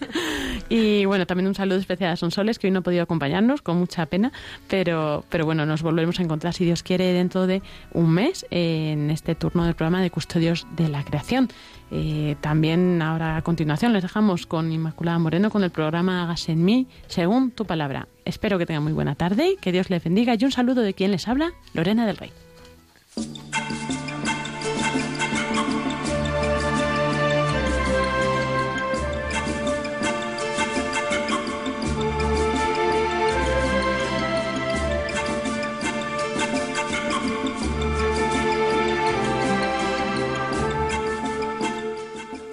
[0.70, 3.76] y bueno, también un saludo especial a Sonsoles, que hoy no ha podido acompañarnos, con
[3.76, 4.32] mucha pena,
[4.68, 7.62] pero, pero bueno, nos volveremos a encontrar, si Dios quiere, dentro de
[7.92, 11.50] un mes en este turno del programa de Custodios de la Creación.
[11.90, 16.64] Eh, también ahora a continuación les dejamos con Inmaculada Moreno con el programa Hagas en
[16.64, 18.06] mí, según tu palabra.
[18.24, 21.10] Espero que tengan muy buena tarde, que Dios les bendiga y un saludo de quien
[21.10, 22.30] les habla, Lorena del Rey.